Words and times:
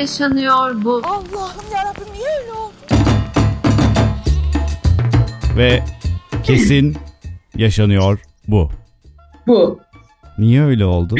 yaşanıyor 0.00 0.84
bu? 0.84 1.02
Allah'ım 1.04 1.64
yarabbim 1.74 2.12
niye 2.12 2.28
öyle 2.40 2.52
oldu? 2.52 2.72
Ve 5.56 5.82
kesin 6.44 6.96
yaşanıyor 7.56 8.18
bu. 8.48 8.70
Bu. 9.46 9.80
Niye 10.38 10.62
öyle 10.62 10.84
oldu? 10.84 11.14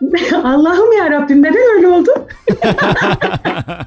Allah'ım 0.44 0.92
ya 0.98 1.10
Rabbim 1.10 1.42
neden 1.42 1.76
öyle 1.76 1.88
oldu? 1.88 2.10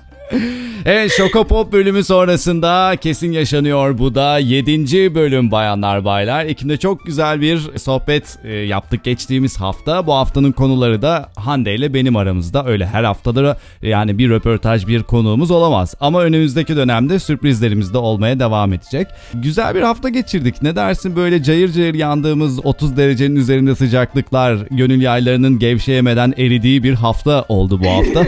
Evet 0.86 1.12
Şokopop 1.18 1.74
bölümü 1.74 2.04
sonrasında 2.04 2.96
kesin 3.02 3.32
yaşanıyor 3.32 3.98
bu 3.98 4.16
da 4.16 4.40
7. 4.40 5.16
bölüm 5.16 5.52
bayanlar 5.52 6.06
baylar. 6.06 6.46
Ekim'de 6.46 6.78
çok 6.78 7.06
güzel 7.06 7.42
bir 7.42 7.78
sohbet 7.78 8.40
e, 8.44 8.54
yaptık 8.54 9.04
geçtiğimiz 9.04 9.58
hafta. 9.58 10.08
Bu 10.08 10.14
haftanın 10.14 10.52
konuları 10.52 11.02
da 11.02 11.30
Hande 11.36 11.76
ile 11.76 11.94
benim 11.94 12.16
aramızda. 12.16 12.66
Öyle 12.66 12.86
her 12.86 13.04
haftadır 13.04 13.56
yani 13.82 14.18
bir 14.18 14.30
röportaj 14.30 14.88
bir 14.88 15.04
konuğumuz 15.04 15.52
olamaz. 15.52 15.96
Ama 16.00 16.22
önümüzdeki 16.22 16.76
dönemde 16.76 17.20
sürprizlerimiz 17.20 17.94
de 17.94 17.98
olmaya 17.98 18.40
devam 18.40 18.74
edecek. 18.74 19.08
Güzel 19.34 19.76
bir 19.76 19.82
hafta 19.82 20.10
geçirdik. 20.10 20.62
Ne 20.62 20.76
dersin 20.76 21.16
böyle 21.16 21.44
cayır 21.44 21.72
cayır 21.72 21.94
yandığımız 21.94 22.66
30 22.66 22.98
derecenin 22.98 23.36
üzerinde 23.36 23.76
sıcaklıklar 23.76 24.58
gönül 24.72 25.02
yaylarının 25.02 25.60
gevşeyemeden 25.60 26.34
eridiği 26.38 26.84
bir 26.84 26.94
hafta 26.94 27.46
oldu 27.50 27.80
bu 27.84 27.88
hafta. 27.90 28.26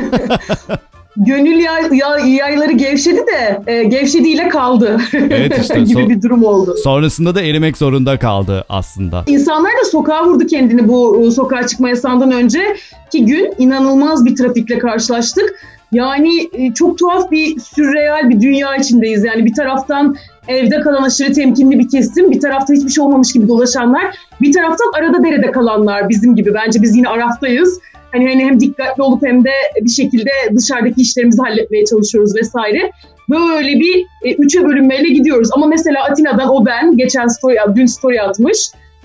Gönül 1.17 1.59
yay, 1.59 1.83
yay- 1.91 2.29
yayları 2.31 2.71
gevşedi 2.71 3.17
de 3.27 3.61
e, 3.67 3.83
gevşediğiyle 3.83 4.49
kaldı. 4.49 4.97
Evet 5.13 5.59
işte, 5.61 5.79
gibi 5.79 5.93
son- 5.93 6.09
bir 6.09 6.21
durum 6.21 6.43
oldu. 6.43 6.75
Sonrasında 6.83 7.35
da 7.35 7.41
erimek 7.41 7.77
zorunda 7.77 8.19
kaldı 8.19 8.65
aslında. 8.69 9.23
İnsanlar 9.27 9.71
da 9.71 9.85
sokağa 9.91 10.25
vurdu 10.25 10.45
kendini 10.47 10.87
bu 10.87 11.23
e, 11.27 11.31
sokağa 11.31 11.67
çıkma 11.67 11.89
yasağından 11.89 12.31
önce 12.31 12.75
ki 13.11 13.25
gün 13.25 13.53
inanılmaz 13.57 14.25
bir 14.25 14.35
trafikle 14.35 14.79
karşılaştık. 14.79 15.53
Yani 15.91 16.49
e, 16.53 16.73
çok 16.73 16.97
tuhaf 16.97 17.31
bir 17.31 17.59
sürreal 17.59 18.29
bir 18.29 18.41
dünya 18.41 18.75
içindeyiz. 18.75 19.23
Yani 19.23 19.45
bir 19.45 19.53
taraftan 19.53 20.15
evde 20.47 20.79
kalan 20.81 21.03
aşırı 21.03 21.33
temkinli 21.33 21.79
bir 21.79 21.89
kesim, 21.89 22.31
bir 22.31 22.39
tarafta 22.39 22.73
hiçbir 22.73 22.89
şey 22.89 23.03
olmamış 23.03 23.33
gibi 23.33 23.47
dolaşanlar, 23.47 24.15
bir 24.41 24.53
taraftan 24.53 24.91
arada 24.99 25.23
derede 25.23 25.51
kalanlar 25.51 26.09
bizim 26.09 26.35
gibi. 26.35 26.53
Bence 26.53 26.81
biz 26.81 26.95
yine 26.97 27.09
araftayız. 27.09 27.79
Hani, 28.11 28.29
hani 28.29 28.45
hem 28.45 28.59
dikkatli 28.59 29.03
olup 29.03 29.23
hem 29.25 29.43
de 29.43 29.51
bir 29.81 29.89
şekilde 29.89 30.29
dışarıdaki 30.55 31.01
işlerimizi 31.01 31.41
halletmeye 31.41 31.85
çalışıyoruz 31.85 32.35
vesaire. 32.35 32.91
Böyle 33.29 33.79
bir 33.79 34.05
e, 34.23 34.33
üçe 34.33 34.63
bölünmeyle 34.65 35.13
gidiyoruz. 35.13 35.49
Ama 35.53 35.67
mesela 35.67 36.03
Atina'dan 36.03 36.49
o 36.49 36.65
ben 36.65 36.97
geçen 36.97 37.27
story, 37.27 37.57
dün 37.75 37.85
story 37.85 38.21
atmış. 38.21 38.57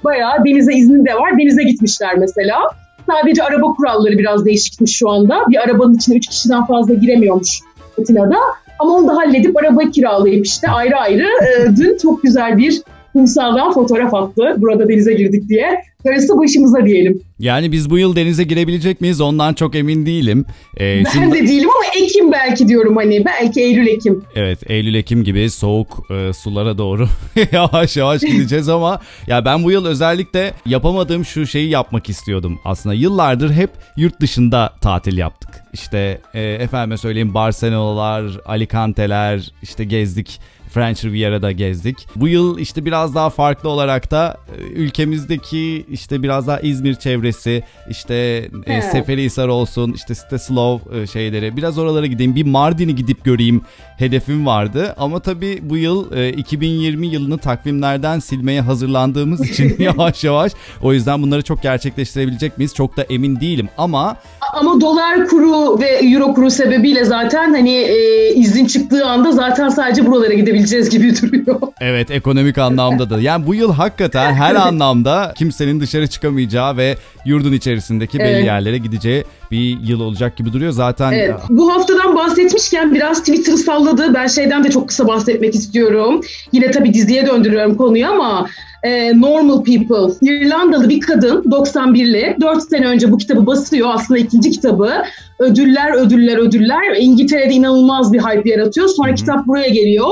Bayağı 0.05 0.45
denize 0.45 0.73
izni 0.73 1.07
de 1.07 1.15
var. 1.15 1.39
Denize 1.39 1.63
gitmişler 1.63 2.19
mesela. 2.19 2.59
Sadece 3.07 3.43
araba 3.43 3.73
kuralları 3.73 4.19
biraz 4.19 4.45
değişikmiş 4.45 4.97
şu 4.97 5.11
anda. 5.11 5.41
Bir 5.49 5.57
arabanın 5.65 5.95
içine 5.95 6.17
üç 6.17 6.27
kişiden 6.27 6.67
fazla 6.67 6.95
giremiyormuş 6.95 7.61
Atina'da. 8.01 8.37
Ama 8.79 8.95
onu 8.95 9.09
da 9.09 9.17
halledip 9.17 9.57
araba 9.57 9.91
kiralayıp 9.91 10.47
işte 10.47 10.69
ayrı 10.69 10.97
ayrı 10.97 11.27
e, 11.27 11.77
dün 11.77 11.99
çok 12.03 12.23
güzel 12.23 12.59
bir 12.59 12.83
kumsaldan 13.13 13.73
fotoğraf 13.73 14.15
attı. 14.15 14.55
Burada 14.57 14.89
denize 14.89 15.13
girdik 15.13 15.49
diye. 15.49 15.81
Darısı 16.07 16.39
başımıza 16.39 16.87
diyelim. 16.87 17.21
Yani 17.39 17.73
biz 17.73 17.91
bu 17.91 17.99
yıl 17.99 18.17
denize 18.17 18.45
girebilecek 18.45 19.01
miyiz 19.01 19.21
ondan 19.21 19.55
çok 19.55 19.75
emin 19.75 20.07
değilim. 20.07 20.45
Ee, 20.81 21.03
Ben 21.05 21.11
şunda- 21.11 21.35
de 21.35 21.49
değilim 21.49 21.69
ama 21.71 22.05
Ekim 22.05 22.33
belki 22.33 22.69
diyorum 22.69 22.97
hani. 22.97 23.25
Belki 23.25 23.61
Eylül-Ekim. 23.61 24.23
Evet 24.37 24.71
Eylül-Ekim 24.71 25.25
gibi 25.25 25.51
soğuk 25.51 26.03
e, 26.11 26.33
sulara 26.33 26.79
doğru 26.79 27.09
yavaş 27.53 27.97
yavaş 27.97 28.21
gideceğiz 28.21 28.69
ama 28.69 29.01
ya 29.27 29.45
ben 29.45 29.65
bu 29.65 29.71
yıl 29.71 29.87
özellikle 29.87 30.53
yapamadığım 30.67 31.25
şu 31.25 31.47
şeyi 31.47 31.69
yapmak 31.71 32.09
istiyordum. 32.09 32.59
Aslında 32.65 32.95
yıllardır 32.95 33.53
hep 33.53 33.71
yurt 33.97 34.21
dışında 34.21 34.73
tatil 34.81 35.19
yaptık. 35.19 35.51
İşte 35.73 36.21
e, 36.35 36.43
efendime 36.43 36.97
söyleyeyim 36.97 37.35
Barcelona'lar, 37.35 38.25
Alicante'ler 38.47 39.53
işte 39.63 39.85
gezdik. 39.85 40.41
French 40.71 41.05
Riviera'da 41.05 41.53
gezdik. 41.53 41.97
Bu 42.17 42.29
yıl 42.29 42.59
işte 42.59 42.85
biraz 42.85 43.15
daha 43.15 43.31
farklı 43.31 43.69
olarak 43.69 44.11
da 44.11 44.37
e, 44.59 44.63
ülkemizdeki 44.63 45.87
işte 45.91 46.23
biraz 46.23 46.47
daha 46.47 46.61
İzmir 46.61 46.95
çevresi, 46.95 47.63
işte 47.91 48.15
e, 48.15 48.51
Evet. 48.67 48.85
Seferihisar 48.85 49.49
olsun, 49.49 49.93
işte 49.93 50.15
Stanislav 50.15 50.79
e, 50.95 51.07
şeyleri 51.07 51.57
biraz 51.57 51.79
oralara 51.79 52.07
gideyim. 52.07 52.35
Bir 52.35 52.47
Mardin'i 52.47 52.95
gidip 52.95 53.25
göreyim 53.25 53.61
hedefim 53.99 54.47
vardı. 54.47 54.95
Ama 54.99 55.21
tabii 55.21 55.59
bu 55.63 55.77
yıl 55.77 56.13
e, 56.13 56.33
2020 56.33 57.07
yılını 57.07 57.39
takvimlerden 57.39 58.19
silmeye 58.19 58.61
hazırlandığımız 58.61 59.51
için 59.51 59.77
yavaş 59.83 60.25
yavaş 60.25 60.53
o 60.83 60.93
yüzden 60.93 61.23
bunları 61.23 61.43
çok 61.43 61.63
gerçekleştirebilecek 61.63 62.59
miyiz? 62.59 62.75
Çok 62.75 62.97
da 62.97 63.03
emin 63.03 63.41
değilim 63.41 63.69
ama 63.79 64.17
Ama 64.55 64.81
dolar 64.81 65.27
kuru 65.27 65.81
ve 65.81 65.89
euro 65.89 66.35
kuru 66.35 66.51
sebebiyle 66.51 67.05
zaten 67.05 67.55
hani 67.55 67.75
e, 67.75 68.29
izin 68.35 68.67
çıktığı 68.67 69.07
anda 69.07 69.33
zaten 69.33 69.69
sadece 69.69 70.07
buralara 70.07 70.33
gidebileceğiz 70.57 70.91
gibi 70.91 71.17
duruyor. 71.23 71.61
Evet 71.81 72.11
ekonomik 72.11 72.59
anlamda 72.59 73.11
da. 73.11 73.21
Yani 73.21 73.47
bu 73.47 73.55
yıl 73.55 73.73
hakikaten 73.73 74.35
her 74.35 74.55
anlamda 74.55 75.33
kimsenin 75.37 75.81
dışarı 75.81 76.07
çıkamayacağı 76.07 76.77
ve 76.77 76.97
yurdun 77.25 77.53
içerisindeki 77.53 78.19
belli 78.19 78.29
Evet. 78.29 78.47
yerlere 78.47 78.79
gideceği 78.79 79.25
bir 79.51 79.81
yıl 79.81 80.01
olacak 80.01 80.37
gibi 80.37 80.53
duruyor. 80.53 80.73
Zaten 80.73 81.13
Evet, 81.13 81.35
bu 81.49 81.73
haftadan 81.73 82.17
bahsetmişken 82.17 82.95
biraz 82.95 83.19
Twitter'ı 83.19 83.57
salladı. 83.57 84.15
Ben 84.15 84.27
şeyden 84.27 84.65
de 84.65 84.71
çok 84.71 84.89
kısa 84.89 85.07
bahsetmek 85.07 85.55
istiyorum. 85.55 86.21
Yine 86.53 86.71
tabii 86.71 86.95
diziye 86.95 87.27
döndürüyorum 87.27 87.77
konuyu 87.77 88.07
ama 88.07 88.47
e, 88.83 89.21
Normal 89.21 89.65
People. 89.65 90.29
İrlandalı 90.31 90.89
bir 90.89 91.01
kadın 91.01 91.43
91'li 91.43 92.37
4 92.41 92.63
sene 92.63 92.87
önce 92.87 93.13
bu 93.13 93.19
kitabı 93.19 93.47
basıyor. 93.47 93.89
Aslında 93.93 94.21
ikinci 94.21 94.51
kitabı. 94.51 94.93
Ödüller, 95.39 95.93
ödüller, 95.93 96.39
ödüller. 96.39 96.97
İngiltere'de 96.99 97.53
inanılmaz 97.53 98.13
bir 98.13 98.21
hype 98.21 98.51
yaratıyor. 98.51 98.89
Sonra 98.89 99.15
kitap 99.15 99.47
buraya 99.47 99.69
geliyor. 99.69 100.07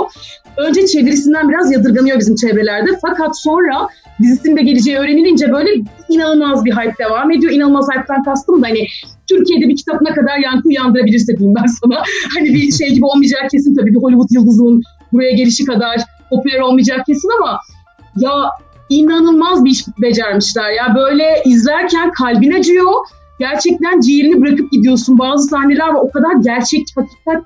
Önce 0.56 0.86
çevirisinden 0.86 1.48
biraz 1.48 1.72
yadırganıyor 1.72 2.18
bizim 2.18 2.36
çevrelerde. 2.36 2.90
Fakat 3.02 3.40
sonra 3.40 3.88
dizisinde 4.22 4.62
geleceği 4.62 4.98
öğrenilince 4.98 5.52
böyle 5.52 5.70
inanılmaz 6.08 6.64
bir 6.64 6.72
hype 6.72 7.04
devam 7.04 7.30
ediyor. 7.30 7.52
İnanılmaz 7.52 7.88
hype'tan 7.92 8.22
kastım 8.22 8.62
da 8.62 8.66
hani 8.66 8.86
Türkiye'de 9.28 9.68
bir 9.68 9.76
kitap 9.76 10.02
ne 10.02 10.10
kadar 10.10 10.38
yankı 10.38 10.68
uyandırabilirse 10.68 11.36
diyeyim 11.36 11.54
ben 11.62 11.66
sana. 11.66 12.02
Hani 12.38 12.54
bir 12.54 12.72
şey 12.72 12.88
gibi 12.94 13.04
olmayacak 13.04 13.50
kesin 13.50 13.74
tabii 13.74 13.90
bir 13.90 14.02
Hollywood 14.02 14.28
yıldızının 14.30 14.82
buraya 15.12 15.32
gelişi 15.32 15.64
kadar 15.64 16.00
popüler 16.30 16.60
olmayacak 16.60 17.06
kesin 17.06 17.28
ama 17.40 17.58
ya 18.16 18.30
inanılmaz 18.88 19.64
bir 19.64 19.70
iş 19.70 19.84
becermişler 20.02 20.70
ya. 20.70 20.94
Böyle 20.94 21.42
izlerken 21.44 22.12
kalbin 22.12 22.52
acıyor. 22.52 22.92
Gerçekten 23.38 24.00
ciğerini 24.00 24.40
bırakıp 24.40 24.72
gidiyorsun. 24.72 25.18
Bazı 25.18 25.48
sahneler 25.48 25.88
var 25.88 26.00
o 26.00 26.10
kadar 26.10 26.34
gerçek, 26.42 26.86
hakikat 26.96 27.44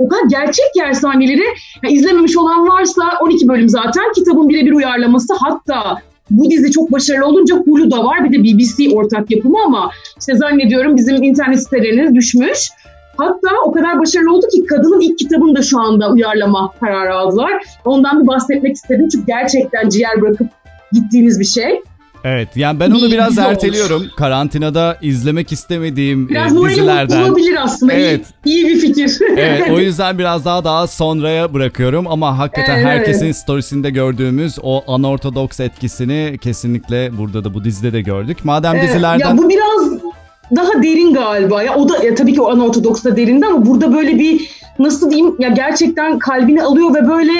o 0.00 0.08
kadar 0.08 0.22
gerçek 0.30 0.66
yer 0.76 0.92
sahneleri. 0.92 1.44
Ya 1.82 1.90
izlememiş 1.90 2.36
olan 2.36 2.68
varsa 2.68 3.02
12 3.20 3.48
bölüm 3.48 3.68
zaten 3.68 4.12
kitabın 4.14 4.48
birebir 4.48 4.72
uyarlaması. 4.72 5.34
Hatta 5.40 5.98
bu 6.30 6.50
dizi 6.50 6.70
çok 6.70 6.92
başarılı 6.92 7.26
olunca 7.26 7.56
Hulu'da 7.56 8.04
var 8.04 8.24
bir 8.24 8.38
de 8.38 8.44
BBC 8.44 8.96
ortak 8.96 9.30
yapımı 9.30 9.58
ama 9.66 9.90
işte 10.18 10.36
zannediyorum 10.36 10.96
bizim 10.96 11.22
internet 11.22 11.62
sitelerine 11.62 12.14
düşmüş. 12.14 12.70
Hatta 13.16 13.48
o 13.64 13.72
kadar 13.72 13.98
başarılı 13.98 14.34
oldu 14.34 14.46
ki 14.54 14.66
kadının 14.66 15.00
ilk 15.00 15.18
kitabını 15.18 15.56
da 15.56 15.62
şu 15.62 15.80
anda 15.80 16.12
uyarlama 16.12 16.72
kararı 16.80 17.14
aldılar. 17.14 17.52
Ondan 17.84 18.22
bir 18.22 18.26
bahsetmek 18.26 18.76
istedim 18.76 19.08
çünkü 19.12 19.26
gerçekten 19.26 19.88
ciğer 19.88 20.22
bırakıp 20.22 20.46
gittiğiniz 20.92 21.40
bir 21.40 21.44
şey. 21.44 21.79
Evet 22.24 22.48
yani 22.56 22.80
ben 22.80 22.90
onu 22.90 23.02
Bir 23.06 23.10
biraz 23.12 23.38
erteliyorum. 23.38 24.06
Karantinada 24.16 24.98
izlemek 25.02 25.52
istemediğim 25.52 26.28
Biraz 26.28 26.56
e, 26.56 26.68
dizilerden. 26.68 27.22
olabilir 27.22 27.56
aslında. 27.62 27.92
Evet. 27.92 28.26
İyi, 28.44 28.54
iyi 28.54 28.66
bir 28.66 28.80
fikir. 28.80 29.18
Evet 29.36 29.70
o 29.70 29.78
yüzden 29.80 30.18
biraz 30.18 30.44
daha 30.44 30.64
daha 30.64 30.86
sonraya 30.86 31.54
bırakıyorum 31.54 32.06
ama 32.06 32.38
hakikaten 32.38 32.74
Evet, 32.76 32.86
herkesin 32.86 33.32
storiesinde 33.32 33.90
gördüğümüz 33.90 34.58
o 34.62 34.84
anortodoks 34.94 35.60
etkisini 35.60 36.38
kesinlikle 36.40 37.18
burada 37.18 37.44
da 37.44 37.54
bu 37.54 37.64
dizide 37.64 37.92
de 37.92 38.00
gördük. 38.00 38.38
Madem 38.44 38.74
Evet, 38.76 38.88
dizilerden 38.88 39.28
Ya 39.30 39.38
bu 39.38 39.48
biraz 39.48 40.00
daha 40.56 40.82
derin 40.82 41.14
galiba. 41.14 41.62
Ya 41.62 41.74
o 41.74 41.88
da 41.88 42.04
ya 42.04 42.14
tabii 42.14 42.34
ki 42.34 42.40
o 42.42 42.50
Anortodoks 42.50 43.04
da 43.04 43.16
derindi 43.16 43.46
ama 43.46 43.66
burada 43.66 43.94
böyle 43.94 44.18
bir 44.18 44.50
nasıl 44.78 45.10
diyeyim 45.10 45.34
ya 45.38 45.48
gerçekten 45.48 46.18
kalbini 46.18 46.62
alıyor 46.62 46.94
ve 46.94 47.08
böyle 47.08 47.32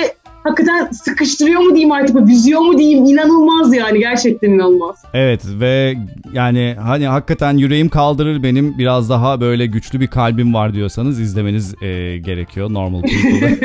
hakikaten 0.45 0.91
sıkıştırıyor 0.91 1.61
mu 1.61 1.71
diyeyim 1.71 1.93
artık 1.93 2.27
büzüyor 2.27 2.61
mu 2.61 2.79
diyeyim 2.79 3.05
inanılmaz 3.05 3.75
yani 3.75 3.99
gerçekten 3.99 4.49
inanılmaz. 4.51 4.97
Evet 5.15 5.43
ve 5.61 5.95
yani 6.33 6.77
hani 6.83 7.07
hakikaten 7.07 7.57
yüreğim 7.57 7.89
kaldırır 7.89 8.43
benim 8.43 8.79
biraz 8.79 9.11
daha 9.11 9.41
böyle 9.41 9.67
güçlü 9.67 10.01
bir 10.01 10.07
kalbim 10.07 10.55
var 10.55 10.75
diyorsanız 10.75 11.21
izlemeniz 11.21 11.75
e, 11.83 12.19
gerekiyor 12.19 12.73
Normal 12.73 13.03
People'ı. 13.03 13.59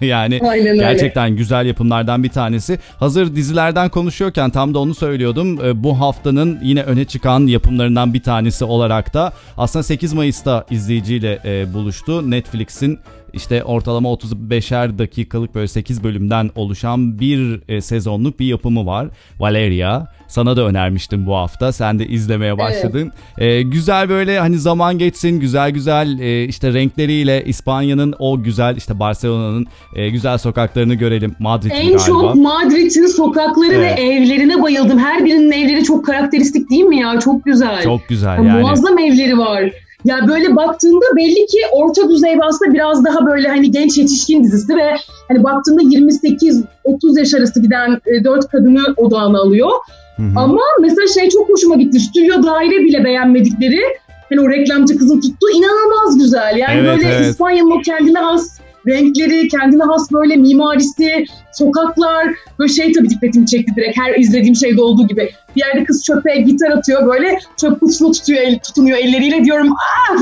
yani 0.06 0.40
Aynen 0.48 0.66
öyle. 0.66 0.76
gerçekten 0.76 1.36
güzel 1.36 1.66
yapımlardan 1.66 2.22
bir 2.22 2.28
tanesi. 2.28 2.78
Hazır 2.96 3.36
dizilerden 3.36 3.88
konuşuyorken 3.88 4.50
tam 4.50 4.74
da 4.74 4.78
onu 4.78 4.94
söylüyordum. 4.94 5.64
E, 5.64 5.82
bu 5.84 6.00
haftanın 6.00 6.58
yine 6.62 6.82
öne 6.82 7.04
çıkan 7.04 7.46
yapımlarından 7.46 8.14
bir 8.14 8.22
tanesi 8.22 8.64
olarak 8.64 9.14
da 9.14 9.32
aslında 9.56 9.82
8 9.82 10.12
Mayıs'ta 10.12 10.64
izleyiciyle 10.70 11.38
e, 11.44 11.74
buluştu. 11.74 12.30
Netflix'in 12.30 12.98
işte 13.32 13.64
ortalama 13.64 14.08
35'er 14.08 14.98
dakikalık 14.98 15.54
böyle 15.54 15.68
8 15.68 16.04
bölümden 16.04 16.50
oluşan 16.54 17.20
bir 17.20 17.60
e, 17.68 17.80
sezonluk 17.80 18.40
bir 18.40 18.46
yapımı 18.46 18.86
var. 18.86 19.06
Valeria. 19.38 20.06
Sana 20.28 20.56
da 20.56 20.62
önermiştim 20.66 21.26
bu 21.26 21.34
hafta. 21.36 21.72
Sen 21.72 21.98
de 21.98 22.06
izlemeye 22.06 22.58
başladın. 22.58 23.12
E, 23.38 23.62
güzel 23.62 24.08
böyle 24.08 24.38
hani 24.38 24.58
zaman 24.58 24.98
geçsin. 24.98 25.40
Güzel 25.40 25.70
güzel 25.70 26.18
e, 26.20 26.44
işte 26.44 26.72
renkleriyle 26.72 27.44
İspanya'nın 27.44 28.14
o 28.18 28.42
güzel 28.42 28.76
işte 28.76 28.98
Barcelona'nın 29.00 29.66
e, 29.96 30.08
güzel 30.10 30.38
sokaklarını 30.38 30.94
görelim. 30.94 31.34
Madrid'in 31.38 31.74
En 31.74 31.82
galiba. 31.84 31.98
çok 31.98 32.34
Madrid'in 32.34 33.06
sokakları 33.06 33.74
Evet. 33.74 33.98
ve 33.98 34.02
evlerine 34.02 34.62
bayıldım. 34.62 34.98
Her 34.98 35.24
birinin 35.24 35.52
evleri 35.52 35.84
çok 35.84 36.06
karakteristik 36.06 36.70
değil 36.70 36.84
mi 36.84 36.98
ya? 37.00 37.20
Çok 37.20 37.44
güzel. 37.44 37.82
Çok 37.82 38.08
güzel 38.08 38.38
Ya 38.38 38.44
yani. 38.44 38.60
Muazzam 38.60 38.98
evleri 38.98 39.38
var. 39.38 39.70
Ya 40.04 40.18
böyle 40.28 40.56
baktığında 40.56 41.04
belli 41.16 41.46
ki 41.46 41.58
orta 41.72 42.10
düzey 42.10 42.38
aslında 42.42 42.74
biraz 42.74 43.04
daha 43.04 43.26
böyle 43.26 43.48
hani 43.48 43.70
genç 43.70 43.98
yetişkin 43.98 44.44
dizisi 44.44 44.76
ve 44.76 44.94
hani 45.28 45.44
baktığında 45.44 45.82
28-30 45.82 47.18
yaş 47.18 47.34
arası 47.34 47.62
giden 47.62 48.00
e, 48.06 48.24
dört 48.24 48.48
kadını 48.48 48.82
odağına 48.96 49.38
alıyor. 49.40 49.70
Hı 50.16 50.22
hı. 50.22 50.32
Ama 50.36 50.62
mesela 50.80 51.06
şey 51.06 51.28
çok 51.28 51.48
hoşuma 51.48 51.74
gitti. 51.74 52.00
Stüdyo 52.00 52.42
daire 52.42 52.84
bile 52.84 53.04
beğenmedikleri 53.04 53.80
hani 54.28 54.40
o 54.40 54.50
reklamcı 54.50 54.98
kızın 54.98 55.20
tuttuğu 55.20 55.50
inanılmaz 55.54 56.18
güzel. 56.18 56.56
Yani 56.56 56.80
Evet, 56.80 56.98
böyle 56.98 57.14
evet. 57.14 57.30
İspanya'nın 57.30 57.70
o 57.70 57.82
kendine 57.82 58.18
has 58.18 58.61
renkleri, 58.86 59.48
kendine 59.48 59.82
has 59.82 60.12
böyle 60.12 60.36
mimarisi, 60.36 61.24
sokaklar 61.52 62.28
böyle 62.58 62.72
şey 62.72 62.92
tabii 62.92 63.10
dikkatimi 63.10 63.46
çekti 63.46 63.72
direkt 63.76 63.98
her 63.98 64.14
izlediğim 64.14 64.56
şeyde 64.56 64.82
olduğu 64.82 65.06
gibi. 65.06 65.30
Bir 65.56 65.60
yerde 65.60 65.84
kız 65.84 66.04
çöpe 66.04 66.36
gitar 66.36 66.70
atıyor 66.70 67.06
böyle 67.06 67.38
çöp 67.60 67.80
kutusunu 67.80 68.12
tutuyor, 68.12 68.42
el, 68.42 68.58
tutunuyor 68.58 68.98
elleriyle 68.98 69.44
diyorum 69.44 69.72
aa 69.72 70.16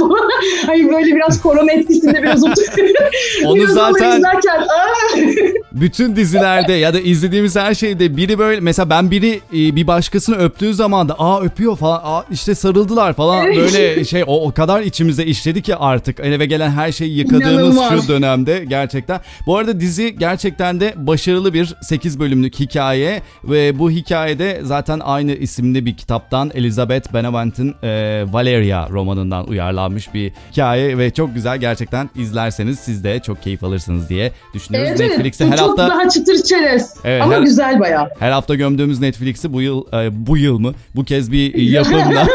hani 0.66 0.88
böyle 0.88 1.16
biraz 1.16 1.42
korona 1.42 1.72
etkisinde 1.72 2.22
biraz 2.22 2.44
oturuyor. 2.44 2.94
Onu 3.46 3.56
Biraz 3.60 3.70
zaten- 3.70 4.18
izlerken 4.18 4.60
aa 4.60 5.16
Bütün 5.72 6.16
dizilerde 6.16 6.72
ya 6.72 6.94
da 6.94 7.00
izlediğimiz 7.00 7.56
her 7.56 7.74
şeyde 7.74 8.16
biri 8.16 8.38
böyle 8.38 8.60
mesela 8.60 8.90
ben 8.90 9.10
biri 9.10 9.40
e, 9.52 9.76
bir 9.76 9.86
başkasını 9.86 10.36
öptüğü 10.36 10.74
zaman 10.74 11.08
da 11.08 11.14
aa 11.18 11.40
öpüyor 11.42 11.76
falan 11.76 12.00
aa 12.04 12.24
işte 12.30 12.54
sarıldılar 12.54 13.12
falan 13.12 13.46
böyle 13.46 14.04
şey 14.04 14.24
o, 14.26 14.46
o 14.48 14.52
kadar 14.52 14.82
içimize 14.82 15.24
işledi 15.24 15.62
ki 15.62 15.76
artık 15.76 16.20
eve 16.20 16.46
gelen 16.46 16.70
her 16.70 16.92
şeyi 16.92 17.18
yıkadığımız 17.18 17.76
İnanılmaz. 17.76 18.02
şu 18.02 18.08
dönemde 18.08 18.64
gerçekten. 18.68 19.20
Bu 19.46 19.56
arada 19.58 19.80
dizi 19.80 20.16
gerçekten 20.18 20.80
de 20.80 20.94
başarılı 20.96 21.54
bir 21.54 21.74
8 21.82 22.18
bölümlük 22.20 22.60
hikaye 22.60 23.22
ve 23.44 23.78
bu 23.78 23.90
hikayede 23.90 24.60
zaten 24.62 25.00
aynı 25.04 25.32
isimli 25.32 25.86
bir 25.86 25.96
kitaptan 25.96 26.50
Elizabeth 26.54 27.14
Benavent'in 27.14 27.74
e, 27.82 28.24
Valeria 28.32 28.88
romanından 28.88 29.48
uyarlanmış 29.48 30.14
bir 30.14 30.32
hikaye 30.52 30.98
ve 30.98 31.10
çok 31.10 31.34
güzel 31.34 31.58
gerçekten 31.58 32.10
izlerseniz 32.16 32.78
siz 32.78 33.04
de 33.04 33.20
çok 33.20 33.42
keyif 33.42 33.64
alırsınız 33.64 34.08
diye 34.08 34.32
düşünüyoruz. 34.54 34.90
Evet 34.90 35.00
Netflix'te 35.00 35.46
her 35.46 35.59
çok 35.60 35.68
hafta 35.78 35.88
daha 35.88 36.08
çıtır 36.08 36.42
çerez 36.42 36.94
Evet, 37.04 37.22
ama 37.22 37.34
her- 37.34 37.40
güzel 37.40 37.80
bayağı. 37.80 38.08
her 38.18 38.30
hafta 38.30 38.54
gömdüğümüz 38.54 39.00
Netflix'i 39.00 39.52
bu 39.52 39.62
yıl 39.62 39.84
e, 39.92 40.26
bu 40.26 40.36
yıl 40.36 40.58
mı? 40.58 40.72
Bu 40.96 41.04
kez 41.04 41.32
bir 41.32 41.54
yapımla. 41.70 42.26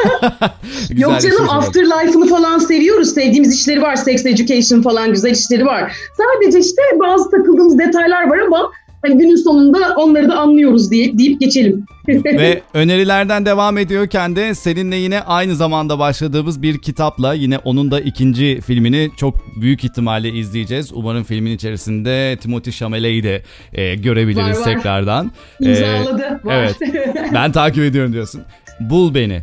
Güzel 0.89 1.01
Yok 1.01 1.22
canım. 1.22 1.50
Afterlife'ını 1.50 2.27
falan 2.27 2.57
seviyoruz. 2.60 3.13
Sevdiğimiz 3.13 3.54
işleri 3.60 3.81
var. 3.81 3.95
Sex 3.95 4.25
Education 4.25 4.81
falan 4.81 5.12
güzel 5.13 5.31
işleri 5.31 5.66
var. 5.66 5.92
Sadece 6.18 6.60
işte 6.60 6.81
bazı 7.00 7.30
takıldığımız 7.31 7.80
detaylar 7.80 8.30
var 8.30 8.38
ama 8.38 8.72
hani 9.05 9.17
günün 9.17 9.35
sonunda 9.35 9.77
onları 9.97 10.29
da 10.29 10.37
anlıyoruz 10.37 10.91
diye 10.91 11.17
deyip 11.17 11.39
geçelim. 11.39 11.85
Ve 12.07 12.61
önerilerden 12.73 13.45
devam 13.45 13.77
ediyorken 13.77 14.35
de 14.35 14.55
seninle 14.55 14.95
yine 14.95 15.21
aynı 15.21 15.55
zamanda 15.55 15.99
başladığımız 15.99 16.61
bir 16.61 16.77
kitapla 16.77 17.33
yine 17.33 17.57
onun 17.57 17.91
da 17.91 17.99
ikinci 17.99 18.61
filmini 18.61 19.09
çok 19.17 19.35
büyük 19.61 19.83
ihtimalle 19.83 20.29
izleyeceğiz. 20.29 20.91
Umarım 20.93 21.23
filmin 21.23 21.51
içerisinde 21.51 22.37
Timothy 22.41 22.75
Chalamet'i 22.75 23.23
de 23.23 23.41
e, 23.73 23.95
görebiliriz 23.95 24.57
Var, 24.59 24.67
var. 24.67 24.73
tekrardan. 24.75 25.31
E, 25.61 25.69
İmzaladı. 25.69 26.39
var. 26.43 26.55
evet. 26.55 26.75
ben 27.33 27.51
takip 27.51 27.83
ediyorum 27.83 28.13
diyorsun. 28.13 28.41
Bul 28.79 29.13
beni. 29.15 29.41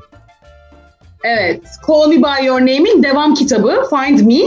Evet. 1.24 1.60
Call 1.88 2.08
Me 2.08 2.16
By 2.16 2.46
Your 2.46 2.60
Name'in 2.60 3.02
devam 3.02 3.34
kitabı 3.34 3.82
Find 3.90 4.20
Me. 4.20 4.40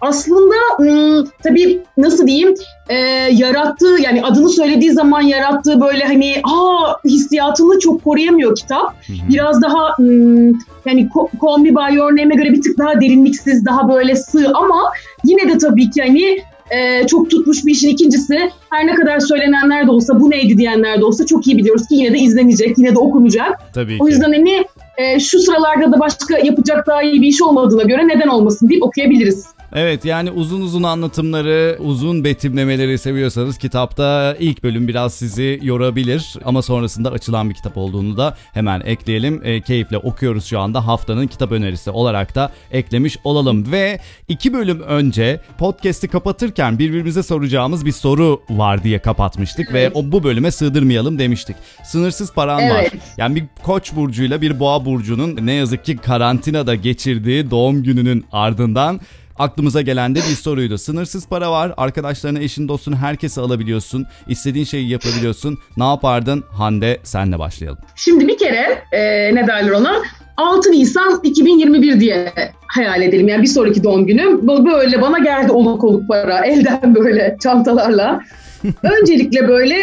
Aslında 0.00 0.54
ım, 0.80 1.28
tabii 1.42 1.82
nasıl 1.96 2.26
diyeyim 2.26 2.54
e, 2.88 2.94
yarattığı 3.32 3.96
yani 4.02 4.22
adını 4.22 4.48
söylediği 4.48 4.92
zaman 4.92 5.20
yarattığı 5.20 5.80
böyle 5.80 6.04
hani 6.04 6.34
aa 6.44 6.94
hissiyatını 7.04 7.78
çok 7.78 8.04
koruyamıyor 8.04 8.56
kitap. 8.56 8.94
Biraz 9.28 9.62
daha 9.62 9.94
ım, 9.98 10.58
yani 10.86 11.08
Call 11.42 11.58
Me 11.58 11.70
By 11.70 11.94
Your 11.94 12.10
Name'e 12.10 12.36
göre 12.36 12.52
bir 12.52 12.62
tık 12.62 12.78
daha 12.78 13.00
derinliksiz 13.00 13.64
daha 13.64 13.88
böyle 13.88 14.16
sığ 14.16 14.52
ama 14.54 14.82
yine 15.24 15.48
de 15.48 15.58
tabii 15.58 15.90
ki 15.90 16.02
hani 16.02 16.38
e, 16.70 17.06
çok 17.06 17.30
tutmuş 17.30 17.66
bir 17.66 17.72
işin 17.72 17.88
ikincisi 17.88 18.50
her 18.70 18.86
ne 18.86 18.94
kadar 18.94 19.20
söylenenler 19.20 19.86
de 19.86 19.90
olsa 19.90 20.20
bu 20.20 20.30
neydi 20.30 20.58
diyenler 20.58 21.00
de 21.00 21.04
olsa 21.04 21.26
çok 21.26 21.46
iyi 21.46 21.56
biliyoruz 21.56 21.86
ki 21.88 21.94
yine 21.94 22.12
de 22.12 22.18
izlenecek 22.18 22.78
yine 22.78 22.94
de 22.94 22.98
okunacak. 22.98 23.60
Tabii 23.74 23.96
ki. 23.98 24.02
O 24.02 24.08
yüzden 24.08 24.32
hani 24.32 24.64
e, 24.96 25.20
şu 25.20 25.38
sıralarda 25.38 25.92
da 25.92 26.00
başka 26.00 26.38
yapacak 26.38 26.86
daha 26.86 27.02
iyi 27.02 27.22
bir 27.22 27.26
iş 27.26 27.42
olmadığına 27.42 27.82
göre 27.82 28.08
neden 28.08 28.28
olmasın 28.28 28.68
deyip 28.68 28.82
okuyabiliriz. 28.82 29.46
Evet 29.74 30.04
yani 30.04 30.30
uzun 30.30 30.60
uzun 30.60 30.82
anlatımları, 30.82 31.76
uzun 31.80 32.24
betimlemeleri 32.24 32.98
seviyorsanız 32.98 33.58
kitapta 33.58 34.36
ilk 34.38 34.62
bölüm 34.62 34.88
biraz 34.88 35.14
sizi 35.14 35.60
yorabilir. 35.62 36.34
Ama 36.44 36.62
sonrasında 36.62 37.10
açılan 37.10 37.50
bir 37.50 37.54
kitap 37.54 37.76
olduğunu 37.76 38.16
da 38.16 38.36
hemen 38.52 38.80
ekleyelim. 38.80 39.40
E, 39.44 39.60
keyifle 39.60 39.98
okuyoruz 39.98 40.44
şu 40.44 40.60
anda 40.60 40.86
haftanın 40.86 41.26
kitap 41.26 41.52
önerisi 41.52 41.90
olarak 41.90 42.34
da 42.34 42.52
eklemiş 42.70 43.18
olalım. 43.24 43.72
Ve 43.72 44.00
iki 44.28 44.52
bölüm 44.52 44.80
önce 44.80 45.40
podcast'i 45.58 46.08
kapatırken 46.08 46.78
birbirimize 46.78 47.22
soracağımız 47.22 47.86
bir 47.86 47.92
soru 47.92 48.42
var 48.50 48.84
diye 48.84 48.98
kapatmıştık. 48.98 49.72
Ve 49.72 49.90
o 49.94 50.12
bu 50.12 50.24
bölüme 50.24 50.50
sığdırmayalım 50.50 51.18
demiştik. 51.18 51.56
Sınırsız 51.84 52.32
paran 52.32 52.70
var. 52.70 52.80
Evet. 52.80 52.92
Yani 53.16 53.36
bir 53.36 53.44
koç 53.62 53.96
burcuyla 53.96 54.40
bir 54.40 54.60
boğa 54.60 54.84
burcunun 54.84 55.46
ne 55.46 55.52
yazık 55.52 55.84
ki 55.84 55.96
karantinada 55.96 56.74
geçirdiği 56.74 57.50
doğum 57.50 57.82
gününün 57.82 58.24
ardından 58.32 59.00
aklımıza 59.38 59.82
gelen 59.82 60.14
de 60.14 60.18
bir 60.18 60.34
soruydu. 60.34 60.78
Sınırsız 60.78 61.28
para 61.28 61.50
var. 61.50 61.74
Arkadaşlarını, 61.76 62.40
eşin, 62.40 62.68
dostunu 62.68 62.96
herkese 62.96 63.40
alabiliyorsun. 63.40 64.06
İstediğin 64.28 64.64
şeyi 64.64 64.88
yapabiliyorsun. 64.88 65.58
Ne 65.76 65.84
yapardın? 65.84 66.44
Hande 66.52 67.00
senle 67.02 67.38
başlayalım. 67.38 67.78
Şimdi 67.96 68.28
bir 68.28 68.38
kere 68.38 68.82
e, 68.92 69.34
ne 69.34 69.46
derler 69.46 69.70
ona 69.70 70.02
6 70.36 70.72
Nisan 70.72 71.20
2021 71.22 72.00
diye 72.00 72.32
hayal 72.66 73.02
edelim. 73.02 73.28
Yani 73.28 73.42
bir 73.42 73.48
sonraki 73.48 73.84
doğum 73.84 74.06
günüm 74.06 74.48
böyle 74.48 75.02
bana 75.02 75.18
geldi 75.18 75.52
oluk 75.52 75.84
oluk 75.84 76.08
para 76.08 76.38
elden 76.46 76.94
böyle 76.94 77.36
çantalarla. 77.42 78.20
Öncelikle 79.00 79.48
böyle 79.48 79.74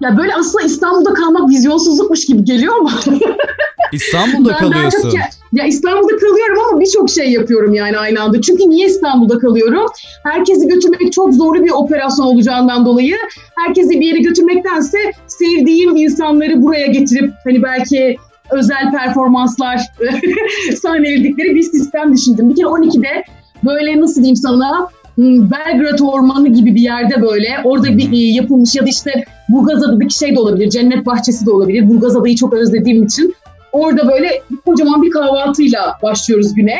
ya 0.00 0.16
böyle 0.16 0.34
aslında 0.34 0.64
İstanbul'da 0.64 1.14
kalmak 1.14 1.50
vizyonsuzlukmuş 1.50 2.26
gibi 2.26 2.44
geliyor 2.44 2.74
ama 2.80 2.92
İstanbul'da 3.92 4.50
Ben 4.50 4.58
kalıyorsun. 4.58 5.02
çok 5.02 5.14
ya, 5.14 5.20
ya 5.52 5.64
İstanbul'da 5.64 6.16
kalıyorum 6.16 6.58
ama 6.68 6.80
birçok 6.80 7.10
şey 7.10 7.30
yapıyorum 7.32 7.74
yani 7.74 7.98
aynı 7.98 8.22
anda. 8.22 8.40
Çünkü 8.40 8.70
niye 8.70 8.86
İstanbul'da 8.86 9.38
kalıyorum? 9.38 9.86
Herkesi 10.24 10.68
götürmek 10.68 11.12
çok 11.12 11.34
zorlu 11.34 11.64
bir 11.64 11.70
operasyon 11.70 12.26
olacağından 12.26 12.86
dolayı 12.86 13.16
herkesi 13.56 13.90
bir 13.90 14.06
yere 14.06 14.18
götürmektense 14.18 14.98
sevdiğim 15.26 15.96
insanları 15.96 16.62
buraya 16.62 16.86
getirip 16.86 17.32
hani 17.44 17.62
belki 17.62 18.16
özel 18.52 18.90
performanslar 18.90 19.80
sahneledikleri 20.82 21.54
bir 21.54 21.62
sistem 21.62 22.12
düşündüm. 22.12 22.50
Bir 22.50 22.56
kere 22.56 22.66
12'de 22.66 23.24
böyle 23.64 24.00
nasıl 24.00 24.16
diyeyim 24.16 24.36
sana 24.36 24.88
hmm, 25.14 25.50
Belgrad 25.50 25.98
Ormanı 25.98 26.48
gibi 26.48 26.74
bir 26.74 26.80
yerde 26.80 27.22
böyle 27.22 27.48
orada 27.64 27.96
bir 27.98 28.12
e, 28.12 28.16
yapılmış 28.16 28.74
ya 28.74 28.82
da 28.82 28.88
işte 28.88 29.24
Burgazada'daki 29.48 30.14
şey 30.14 30.34
de 30.36 30.40
olabilir, 30.40 30.70
Cennet 30.70 31.06
Bahçesi 31.06 31.46
de 31.46 31.50
olabilir. 31.50 31.88
Burgazada'yı 31.88 32.36
çok 32.36 32.52
özlediğim 32.52 33.04
için 33.04 33.34
Orada 33.72 34.08
böyle 34.08 34.42
kocaman 34.66 35.02
bir 35.02 35.10
kahvaltıyla 35.10 35.98
başlıyoruz 36.02 36.54
güne. 36.54 36.78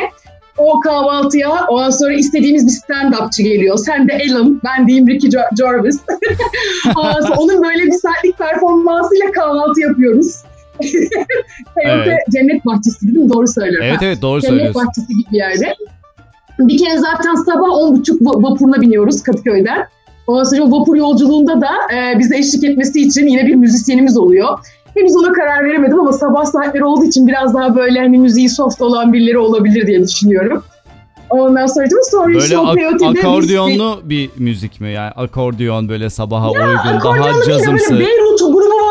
O 0.57 0.79
kahvaltıya 0.79 1.65
ondan 1.69 1.89
sonra 1.89 2.13
istediğimiz 2.13 2.67
bir 2.67 2.71
stand-upçı 2.71 3.41
geliyor. 3.41 3.77
Sen 3.77 4.07
de 4.07 4.13
Ellen, 4.13 4.61
ben 4.63 4.87
diyeyim 4.87 5.07
Ricky 5.07 5.31
Jar- 5.31 5.57
Jarvis. 5.57 5.99
Onun 7.37 7.63
böyle 7.63 7.85
bir 7.85 7.91
saatlik 7.91 8.37
performansıyla 8.37 9.31
kahvaltı 9.31 9.81
yapıyoruz. 9.81 10.43
Toyota 10.81 12.03
Evet. 12.05 12.17
Cennet 12.31 12.65
Bahçesi 12.65 13.07
gibi 13.07 13.19
mi? 13.19 13.29
Doğru 13.33 13.47
söylüyorum. 13.47 13.87
Evet 13.89 13.99
evet 14.03 14.21
doğru 14.21 14.41
Cennet 14.41 14.55
söylüyorsun. 14.57 14.85
Bahçesi 14.87 15.07
gibi 15.07 15.23
bir 15.31 15.37
yerde. 15.37 15.75
Bir 16.59 16.77
kere 16.77 16.97
zaten 16.97 17.35
sabah 17.35 17.67
10.30 17.67 18.19
va- 18.19 18.43
vapuruna 18.43 18.81
biniyoruz 18.81 19.23
Kadıköy'den. 19.23 19.87
Ondan 20.27 20.43
sonra 20.43 20.71
vapur 20.71 20.95
yolculuğunda 20.95 21.61
da 21.61 21.69
e, 21.95 22.19
bize 22.19 22.37
eşlik 22.37 22.63
etmesi 22.63 23.01
için 23.01 23.27
yine 23.27 23.47
bir 23.47 23.55
müzisyenimiz 23.55 24.17
oluyor. 24.17 24.59
Henüz 24.97 25.15
ona 25.15 25.33
karar 25.33 25.65
veremedim 25.65 25.99
ama 25.99 26.13
sabah 26.13 26.45
saatleri 26.45 26.85
olduğu 26.85 27.05
için 27.05 27.27
biraz 27.27 27.53
daha 27.53 27.75
böyle 27.75 27.99
hani 27.99 28.17
müziği 28.17 28.49
soft 28.49 28.81
olan 28.81 29.13
birileri 29.13 29.37
olabilir 29.37 29.87
diye 29.87 30.03
düşünüyorum. 30.07 30.63
Ondan 31.29 31.65
sonra 31.65 31.85
sonra 32.11 32.27
Böyle 32.27 32.37
işte 32.39 32.57
o 32.57 32.67
ak- 32.67 32.75
Peyote'de 32.75 33.13
biz- 33.13 33.25
akordiyonlu 33.25 33.99
bir 34.03 34.29
müzik 34.37 34.81
mi? 34.81 34.91
Yani 34.91 35.11
akordiyon 35.11 35.89
böyle 35.89 36.09
sabaha 36.09 36.51
uygun, 36.51 37.01
daha 37.03 37.33
değil 37.33 37.45
cazımsı. 37.47 37.91
Böyle 37.93 38.05
Beyrut 38.05 38.39
grubu 38.39 38.82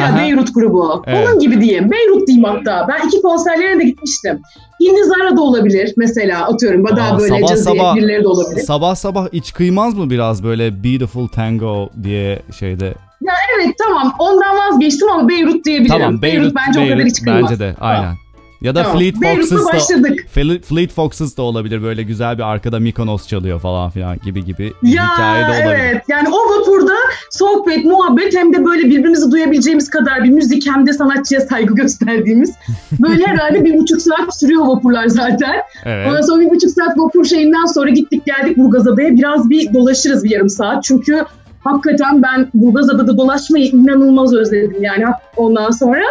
ya 0.00 0.06
Aha. 0.06 0.18
Beyrut 0.18 0.54
grubu. 0.54 1.02
Evet. 1.06 1.28
Onun 1.28 1.38
gibi 1.38 1.60
diyeyim. 1.60 1.90
Beyrut 1.90 2.26
diyeyim 2.26 2.44
hatta. 2.44 2.86
Ben 2.88 3.08
iki 3.08 3.22
konserlerine 3.22 3.80
de 3.80 3.84
gitmiştim. 3.84 4.40
Indizara 4.80 5.36
da 5.36 5.40
olabilir 5.40 5.94
mesela 5.96 6.46
atıyorum. 6.48 6.84
Daha 6.96 7.10
Aa, 7.16 7.18
böyle 7.18 7.34
sabah 7.36 7.48
cazı 7.48 7.64
sabah 7.64 7.96
birileri 7.96 8.22
de 8.24 8.28
olabilir. 8.28 8.62
sabah 8.62 8.94
sabah 8.94 9.28
iç 9.32 9.52
kıymaz 9.52 9.94
mı 9.94 10.10
biraz 10.10 10.44
böyle 10.44 10.84
Beautiful 10.84 11.28
Tango 11.28 11.88
diye 12.02 12.42
şeyde? 12.58 12.94
Ya 13.22 13.34
evet 13.58 13.74
tamam 13.86 14.14
ondan 14.18 14.56
vazgeçtim 14.56 15.10
ama 15.10 15.28
Beyrut 15.28 15.64
diyebilirim. 15.64 15.98
Tamam 15.98 16.22
Beyrut, 16.22 16.40
Beyrut, 16.42 16.56
bence 16.56 16.80
o 16.80 16.82
kadar 16.84 16.96
Beyrut 16.98 17.10
hiç 17.10 17.22
kıymaz. 17.22 17.42
Bence 17.42 17.58
de 17.58 17.74
aynen. 17.80 18.14
Ya 18.62 18.74
da 18.74 18.82
Tamam. 18.82 18.98
Fleet 18.98 19.14
Foxes 19.14 19.50
da, 19.50 20.58
Fleet 20.62 20.92
Foxes 20.92 21.36
da 21.36 21.42
olabilir 21.42 21.82
böyle 21.82 22.02
güzel 22.02 22.38
bir 22.38 22.42
arkada 22.42 22.80
Mykonos 22.80 23.28
çalıyor 23.28 23.60
falan 23.60 23.90
filan 23.90 24.18
gibi 24.24 24.44
gibi 24.44 24.72
Ya 24.82 25.12
hikaye 25.12 25.44
de 25.44 25.48
olabilir. 25.48 25.84
evet 25.84 26.02
yani 26.08 26.28
o 26.28 26.58
vapurda 26.58 26.94
sohbet, 27.30 27.84
muhabbet 27.84 28.36
hem 28.36 28.52
de 28.52 28.64
böyle 28.64 28.82
birbirimizi 28.82 29.30
duyabileceğimiz 29.30 29.90
kadar 29.90 30.24
bir 30.24 30.30
müzik 30.30 30.66
hem 30.66 30.86
de 30.86 30.92
sanatçıya 30.92 31.40
saygı 31.40 31.74
gösterdiğimiz. 31.80 32.54
Böyle 33.00 33.26
herhalde 33.26 33.64
bir 33.64 33.78
buçuk 33.78 34.02
saat 34.02 34.38
sürüyor 34.40 34.66
vapurlar 34.66 35.06
zaten. 35.06 35.54
Evet. 35.84 36.08
Ondan 36.08 36.20
sonra 36.20 36.40
bir 36.40 36.50
buçuk 36.50 36.70
saat 36.70 36.98
vapur 36.98 37.24
şeyinden 37.24 37.64
sonra 37.64 37.90
gittik 37.90 38.26
geldik 38.26 38.56
Burgazada'ya 38.56 39.16
biraz 39.16 39.50
bir 39.50 39.74
dolaşırız 39.74 40.24
bir 40.24 40.30
yarım 40.30 40.48
saat. 40.48 40.84
Çünkü 40.84 41.24
hakikaten 41.64 42.22
ben 42.22 42.48
Burgazada'da 42.54 43.16
dolaşmayı 43.16 43.66
inanılmaz 43.66 44.34
özledim 44.34 44.82
yani 44.82 45.04
ondan 45.36 45.70
sonra. 45.70 46.02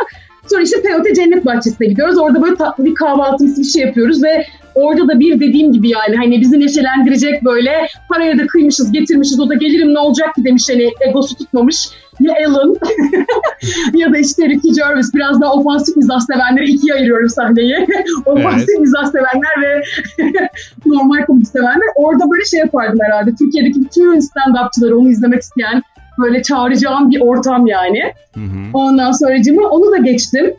Sonra 0.48 0.62
işte 0.62 0.82
Peyote 0.82 1.14
Cennet 1.14 1.46
Bahçesi'ne 1.46 1.88
gidiyoruz. 1.88 2.18
Orada 2.18 2.42
böyle 2.42 2.56
tatlı 2.56 2.86
bir 2.86 2.96
kahvaltımsı 2.96 3.62
bir 3.62 3.68
şey 3.68 3.82
yapıyoruz 3.82 4.24
ve 4.24 4.46
orada 4.76 5.08
da 5.08 5.20
bir 5.20 5.40
dediğim 5.40 5.74
gibi 5.74 5.90
yani 5.90 6.16
hani 6.16 6.42
bizi 6.42 6.60
neşelendirecek 6.60 7.44
böyle 7.44 7.88
paraya 8.10 8.38
da 8.38 8.48
kıymışız 8.48 8.92
getirmişiz 8.92 9.40
o 9.40 9.50
da 9.50 9.54
gelirim 9.54 9.94
ne 9.94 10.00
olacak 10.00 10.36
ki 10.36 10.44
demiş 10.44 10.70
hani 10.70 10.92
egosu 11.00 11.36
tutmamış. 11.36 11.90
Ya 12.20 12.34
Alan 12.48 12.76
ya 13.94 14.14
da 14.14 14.18
işte 14.18 14.50
Ricky 14.50 14.74
Gervais 14.74 15.14
biraz 15.14 15.42
daha 15.42 15.54
ofansif 15.54 15.98
mizah 15.98 16.20
sevenleri 16.20 16.72
ikiye 16.72 16.94
ayırıyorum 16.94 17.30
sahneyi. 17.30 17.88
ofansif 18.26 18.80
mizah 18.80 19.06
sevenler 19.06 19.62
ve 19.62 19.82
normal 20.86 21.26
komik 21.26 21.48
sevenler. 21.48 21.88
Orada 21.96 22.32
böyle 22.32 22.46
şey 22.46 22.60
yapardım 22.60 23.00
herhalde. 23.02 23.36
Türkiye'deki 23.36 23.82
bütün 23.82 24.20
stand-upçıları 24.20 24.94
onu 24.96 25.10
izlemek 25.10 25.42
isteyen 25.42 25.82
böyle 26.20 26.44
çağıracağım 26.44 27.12
bir 27.12 27.22
ortam 27.22 27.68
yani. 27.68 28.02
Hı 28.34 28.40
hı. 28.40 28.70
Ondan 28.74 29.12
sonracığıma 29.12 29.70
onu 29.70 29.92
da 29.92 29.98
geçtim. 29.98 30.54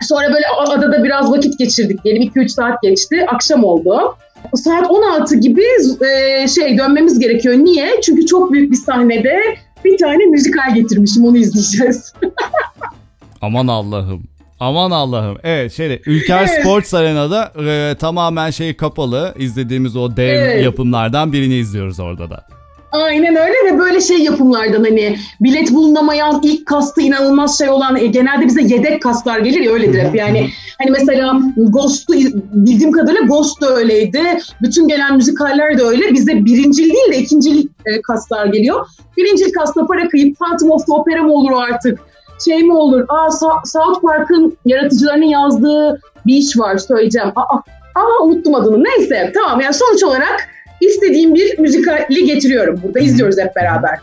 Sonra 0.00 0.28
böyle 0.28 0.46
adada 0.58 1.04
biraz 1.04 1.30
vakit 1.30 1.58
geçirdik 1.58 2.04
diyelim. 2.04 2.22
2-3 2.22 2.48
saat 2.48 2.82
geçti. 2.82 3.26
Akşam 3.28 3.64
oldu. 3.64 4.16
Saat 4.54 4.90
16 4.90 5.36
gibi 5.36 5.62
e, 6.06 6.48
şey 6.48 6.78
dönmemiz 6.78 7.18
gerekiyor. 7.18 7.54
Niye? 7.54 8.00
Çünkü 8.02 8.26
çok 8.26 8.52
büyük 8.52 8.70
bir 8.72 8.76
sahnede 8.76 9.40
bir 9.84 9.98
tane 9.98 10.24
müzikal 10.24 10.74
getirmişim. 10.74 11.24
Onu 11.24 11.36
izleyeceğiz. 11.36 12.14
Aman 13.42 13.66
Allah'ım. 13.66 14.22
Aman 14.60 14.90
Allah'ım. 14.90 15.38
Evet 15.42 15.72
şeyde 15.72 16.00
Ülker 16.06 16.38
Evet. 16.48 16.60
Sports 16.60 16.94
Arena'da 16.94 17.52
e, 17.66 17.94
tamamen 17.94 18.50
şey 18.50 18.76
kapalı. 18.76 19.34
izlediğimiz 19.38 19.96
o 19.96 20.16
dev 20.16 20.28
Evet. 20.28 20.64
yapımlardan 20.64 21.32
birini 21.32 21.54
izliyoruz 21.54 22.00
orada 22.00 22.30
da. 22.30 22.44
Aynen 22.92 23.36
öyle 23.36 23.54
ve 23.66 23.78
böyle 23.78 24.00
şey 24.00 24.18
yapımlardan 24.18 24.84
hani 24.84 25.16
bilet 25.40 25.72
bulunamayan 25.72 26.40
ilk 26.42 26.66
kastı 26.66 27.00
inanılmaz 27.00 27.58
şey 27.58 27.68
olan 27.68 27.96
e, 27.96 28.06
genelde 28.06 28.46
bize 28.46 28.62
yedek 28.62 29.02
kastlar 29.02 29.38
gelir 29.38 29.60
ya 29.60 29.72
öyledir 29.72 29.98
hep. 29.98 30.14
Yani 30.14 30.50
hani 30.78 30.90
mesela 30.90 31.40
Ghost'u 31.56 32.14
bildiğim 32.52 32.92
kadarıyla 32.92 33.26
Ghost 33.26 33.60
da 33.60 33.76
öyleydi 33.76 34.22
bütün 34.62 34.88
gelen 34.88 35.16
müzikaller 35.16 35.78
de 35.78 35.82
öyle. 35.82 36.12
Bize 36.12 36.44
birincil 36.44 36.92
değil 36.92 37.12
de 37.12 37.16
ikincil 37.16 37.68
e, 37.86 38.02
kastlar 38.02 38.46
geliyor. 38.46 38.86
Birincil 39.16 39.52
kasta 39.52 39.86
para 39.86 40.08
kıyıp 40.08 40.38
Phantom 40.38 40.70
of 40.70 40.86
the 40.86 40.92
Opera 40.92 41.22
mı 41.22 41.32
olur 41.32 41.52
artık 41.52 41.98
şey 42.44 42.62
mi 42.62 42.72
olur? 42.72 43.04
Aa 43.08 43.30
South 43.64 44.02
Park'ın 44.02 44.58
yaratıcılarının 44.64 45.26
yazdığı 45.26 46.00
bir 46.26 46.34
iş 46.34 46.58
var 46.58 46.78
söyleyeceğim. 46.78 47.32
Aa, 47.36 47.56
aa 47.94 48.24
unuttum 48.24 48.54
adını. 48.54 48.84
Neyse 48.84 49.32
tamam. 49.34 49.60
Yani 49.60 49.74
sonuç 49.74 50.04
olarak 50.04 50.48
istediğim 50.80 51.34
bir 51.34 51.58
müzikali 51.58 52.24
getiriyorum 52.24 52.80
burada. 52.84 53.00
izliyoruz 53.00 53.38
hep 53.38 53.56
beraber. 53.56 53.98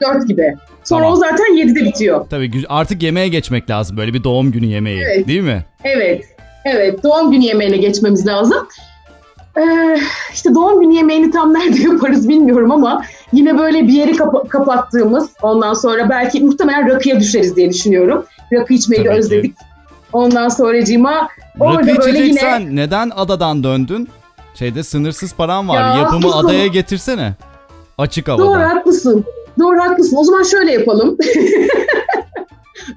Dört 0.00 0.28
gibi. 0.28 0.54
Sonra 0.84 1.02
Tamam. 1.02 1.12
o 1.12 1.16
zaten 1.16 1.56
7'de 1.58 1.84
bitiyor. 1.84 2.26
Tabii 2.30 2.50
artık 2.68 3.02
yemeğe 3.02 3.28
geçmek 3.28 3.70
lazım. 3.70 3.96
Böyle 3.96 4.14
bir 4.14 4.24
doğum 4.24 4.52
günü 4.52 4.66
yemeği. 4.66 5.02
Evet. 5.02 5.28
Değil 5.28 5.40
mi? 5.40 5.64
Evet. 5.84 6.24
Evet. 6.64 7.02
Doğum 7.02 7.30
günü 7.30 7.44
yemeğine 7.44 7.76
geçmemiz 7.76 8.26
lazım. 8.26 8.68
Ee, 9.58 9.96
işte 10.32 10.54
doğum 10.54 10.80
günü 10.80 10.94
yemeğini 10.94 11.30
tam 11.30 11.54
nerede 11.54 11.82
yaparız 11.92 12.28
bilmiyorum 12.28 12.70
ama 12.72 13.04
yine 13.32 13.58
böyle 13.58 13.82
bir 13.82 13.92
yeri 13.92 14.16
kapa- 14.16 14.48
kapattığımız 14.48 15.30
ondan 15.42 15.74
sonra 15.74 16.08
belki 16.10 16.40
muhtemelen 16.40 16.88
rakıya 16.88 17.20
düşeriz 17.20 17.56
diye 17.56 17.70
düşünüyorum. 17.70 18.24
Rakı 18.52 18.74
içmeyi 18.74 19.00
de 19.00 19.04
Tabii 19.04 19.14
ki. 19.14 19.18
özledik. 19.20 19.54
Ondan 20.12 20.48
sonracığıma 20.48 21.28
orada 21.60 21.90
Rakı 21.90 22.00
böyle 22.00 22.18
yine 22.18 22.76
neden 22.76 23.10
adadan 23.16 23.64
döndün? 23.64 24.08
Şeyde 24.54 24.82
sınırsız 24.82 25.34
param 25.34 25.68
var. 25.68 25.80
Ya, 25.80 25.96
Yapımı 25.98 26.26
haklısın. 26.26 26.38
adaya 26.46 26.66
getirsene. 26.66 27.34
Açık 27.98 28.28
havada. 28.28 28.42
Doğru 28.46 28.60
haklısın. 28.62 29.24
Doğru 29.58 29.80
haklısın. 29.80 30.16
O 30.16 30.24
zaman 30.24 30.42
şöyle 30.42 30.72
yapalım. 30.72 31.16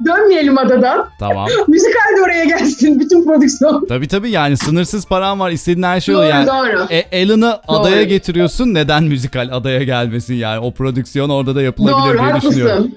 Dönmeyelim 0.06 0.58
adadan. 0.58 1.10
Tamam. 1.20 1.48
Müzikal 1.68 2.18
de 2.18 2.22
oraya 2.26 2.46
gelsin. 2.46 3.00
Bütün 3.00 3.24
prodüksiyon. 3.26 3.86
Tabii 3.90 4.08
tabii 4.08 4.32
yani 4.32 4.58
sınırsız 4.58 5.06
param 5.06 5.40
var. 5.40 5.52
İstediğin 5.52 5.84
her 5.84 6.02
şey 6.02 6.16
Doğru 6.16 6.22
oluyor. 6.22 6.36
Yani, 6.36 6.48
doğru. 6.48 6.88
E, 6.90 7.24
Alan'ı 7.26 7.60
adaya 7.68 7.98
Doğru. 7.98 8.04
getiriyorsun. 8.04 8.74
Neden 8.74 9.04
müzikal 9.04 9.50
adaya 9.52 9.84
gelmesin 9.84 10.34
yani? 10.34 10.60
O 10.60 10.72
prodüksiyon 10.72 11.30
orada 11.30 11.56
da 11.56 11.62
yapılabilir 11.62 12.18
Doğru 12.20 12.24
diye 12.42 12.52
düşünüyorum. 12.52 12.92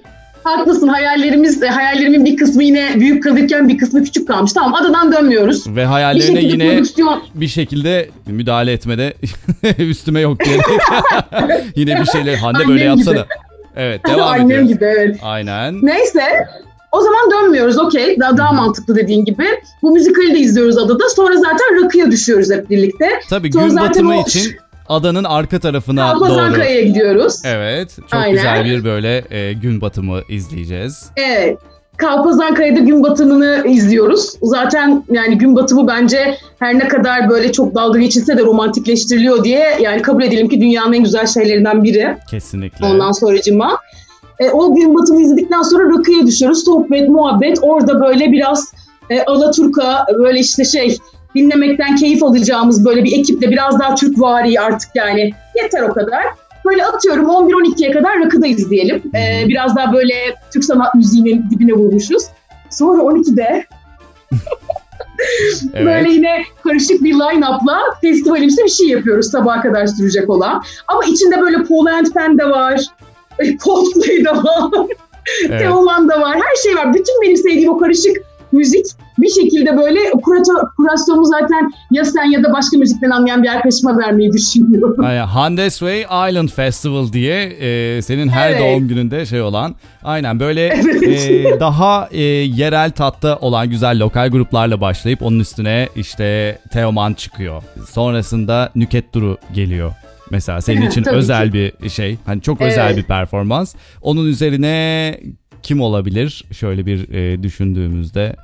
Haklısın. 0.48 0.88
Hayallerimiz, 0.88 1.62
hayallerimin 1.62 2.24
bir 2.24 2.36
kısmı 2.36 2.64
yine 2.64 2.92
büyük 2.96 3.22
kalırken 3.22 3.68
bir 3.68 3.78
kısmı 3.78 4.04
küçük 4.04 4.28
kalmış. 4.28 4.52
Tamam 4.52 4.74
adadan 4.74 5.12
dönmüyoruz. 5.12 5.66
Ve 5.68 5.76
Bir 5.76 5.82
hayallerine 5.82 6.40
şekilde 6.40 6.64
yine 6.64 6.74
prodüksiyon. 6.74 7.22
bir 7.34 7.48
şekilde 7.48 8.08
müdahale 8.26 8.72
etmede 8.72 9.14
üstüme 9.78 10.20
yok 10.20 10.40
diye. 10.44 10.58
yine 11.76 12.00
bir 12.00 12.06
şeyler 12.06 12.34
Hande 12.34 12.68
böyle 12.68 12.84
yapsana. 12.84 13.14
gibi. 13.14 13.24
Evet 13.76 14.00
devam 14.06 14.28
Annem 14.28 14.46
ediyoruz. 14.46 14.68
gibi 14.68 14.84
evet. 14.84 15.16
Aynen. 15.22 15.74
Neyse. 15.82 16.22
O 16.92 17.00
zaman 17.00 17.30
dönmüyoruz 17.30 17.78
okey. 17.78 18.20
Daha, 18.20 18.36
daha 18.36 18.52
mantıklı 18.52 18.96
dediğin 18.96 19.24
gibi. 19.24 19.44
Bu 19.82 19.90
müzikali 19.92 20.34
de 20.34 20.38
izliyoruz 20.38 20.78
adada. 20.78 21.08
Sonra 21.16 21.36
zaten 21.36 21.84
rakıya 21.84 22.10
düşüyoruz 22.10 22.50
hep 22.50 22.70
birlikte. 22.70 23.08
Tabii 23.30 23.52
Sonra 23.52 23.66
gün 23.66 23.76
batımı 23.76 24.18
o- 24.18 24.22
için 24.22 24.56
adanın 24.88 25.24
arka 25.24 25.58
tarafına 25.58 26.14
doğru. 26.14 26.20
Kalpazankaya'ya 26.20 26.82
gidiyoruz. 26.82 27.42
Evet. 27.44 27.96
Çok 27.96 28.20
Aynen. 28.20 28.30
güzel 28.30 28.64
bir 28.64 28.84
böyle 28.84 29.24
e, 29.30 29.52
gün 29.52 29.80
batımı 29.80 30.20
izleyeceğiz. 30.28 31.10
Evet. 31.16 31.58
Kalpazankaya'da 31.96 32.78
gün 32.78 33.02
batımını 33.02 33.64
izliyoruz. 33.66 34.34
Zaten 34.42 35.04
yani 35.10 35.38
gün 35.38 35.56
batımı 35.56 35.88
bence 35.88 36.34
her 36.58 36.78
ne 36.78 36.88
kadar 36.88 37.30
böyle 37.30 37.52
çok 37.52 37.74
dalga 37.74 37.98
geçilse 37.98 38.38
de 38.38 38.42
romantikleştiriliyor 38.42 39.44
diye 39.44 39.78
yani 39.80 40.02
kabul 40.02 40.22
edelim 40.22 40.48
ki 40.48 40.60
dünyanın 40.60 40.92
en 40.92 41.04
güzel 41.04 41.26
şeylerinden 41.26 41.84
biri. 41.84 42.16
Kesinlikle. 42.30 42.86
Ondan 42.86 43.12
sonracıma. 43.12 43.78
E, 44.38 44.50
o 44.50 44.74
gün 44.74 44.94
batımı 44.94 45.22
izledikten 45.22 45.62
sonra 45.62 45.98
rakıya 45.98 46.26
düşüyoruz. 46.26 46.64
Sohbet, 46.64 47.08
muhabbet. 47.08 47.58
Orada 47.62 48.00
böyle 48.00 48.32
biraz 48.32 48.72
e, 49.10 49.22
Alaturka 49.22 50.06
böyle 50.18 50.38
işte 50.38 50.64
şey 50.64 50.98
dinlemekten 51.34 51.96
keyif 51.96 52.22
alacağımız 52.22 52.84
böyle 52.84 53.04
bir 53.04 53.18
ekiple 53.18 53.50
biraz 53.50 53.80
daha 53.80 53.94
Türk 53.94 54.20
vari 54.20 54.60
artık 54.60 54.90
yani. 54.94 55.30
Yeter 55.62 55.82
o 55.82 55.92
kadar. 55.92 56.24
Böyle 56.64 56.86
atıyorum 56.86 57.24
11-12'ye 57.24 57.90
kadar 57.90 58.20
rakıda 58.20 58.46
izleyelim. 58.46 59.02
E, 59.14 59.48
biraz 59.48 59.76
daha 59.76 59.92
böyle 59.92 60.14
Türk 60.52 60.64
sanat 60.64 60.94
müziğinin 60.94 61.50
dibine 61.50 61.72
vurmuşuz. 61.72 62.22
Sonra 62.70 63.02
12'de 63.02 63.66
Evet. 65.74 65.86
Böyle 65.86 66.10
yine 66.10 66.42
karışık 66.64 67.02
bir 67.02 67.14
line-up'la 67.14 67.80
festivalimsi 68.00 68.64
bir 68.64 68.68
şey 68.68 68.88
yapıyoruz 68.88 69.30
sabaha 69.30 69.62
kadar 69.62 69.86
sürecek 69.86 70.30
olan. 70.30 70.62
Ama 70.88 71.04
içinde 71.04 71.40
böyle 71.40 71.56
Paul 71.56 71.86
and 71.86 72.38
de 72.38 72.50
var. 72.50 72.80
Coldplay 73.64 74.24
de 74.24 74.30
var. 74.30 74.86
Evet. 75.48 75.60
Teoman 75.60 76.08
da 76.08 76.20
var. 76.20 76.36
Her 76.36 76.56
şey 76.62 76.76
var. 76.76 76.94
Bütün 76.94 77.22
benim 77.22 77.36
sevdiğim 77.36 77.70
o 77.70 77.78
karışık 77.78 78.16
müzik 78.52 78.86
bir 79.18 79.28
şekilde 79.28 79.76
böyle 79.76 79.98
kurasyonu 80.76 81.24
zaten 81.24 81.70
ya 81.90 82.04
sen 82.04 82.24
ya 82.30 82.44
da 82.44 82.52
başka 82.52 82.78
müzikten 82.78 83.10
anlayan 83.10 83.42
bir 83.42 83.48
arkadaşıma 83.48 83.98
vermeyi 83.98 84.32
düşünüyorum. 84.32 85.04
Aynen. 85.04 85.26
Handes 85.26 85.78
Way 85.78 86.00
Island 86.30 86.48
Festival 86.48 87.12
diye 87.12 87.42
e, 87.42 88.02
senin 88.02 88.28
her 88.28 88.50
Evet. 88.50 88.60
doğum 88.60 88.88
gününde 88.88 89.26
şey 89.26 89.40
olan. 89.42 89.74
Aynen 90.04 90.40
böyle 90.40 90.66
Evet. 90.78 91.30
e, 91.30 91.60
daha 91.60 92.08
e, 92.10 92.22
yerel 92.22 92.90
tatta 92.90 93.36
olan 93.36 93.70
güzel 93.70 93.98
lokal 94.00 94.28
gruplarla 94.28 94.80
başlayıp 94.80 95.22
onun 95.22 95.40
üstüne 95.40 95.88
işte 95.96 96.58
Teoman 96.72 97.14
çıkıyor. 97.14 97.62
Sonrasında 97.90 98.70
Nüket 98.74 99.14
Duru 99.14 99.36
geliyor. 99.54 99.92
Mesela 100.30 100.60
senin 100.60 100.82
için 100.88 101.04
özel 101.08 101.52
bir 101.52 101.88
şey. 101.88 102.16
Hani 102.26 102.42
çok 102.42 102.60
Evet. 102.60 102.72
özel 102.72 102.96
bir 102.96 103.02
performans. 103.02 103.74
Onun 104.02 104.26
üzerine 104.26 105.14
kim 105.62 105.80
olabilir? 105.80 106.44
Şöyle 106.52 106.86
bir 106.86 107.08
e, 107.14 107.42
düşündüğümüzde 107.42 108.36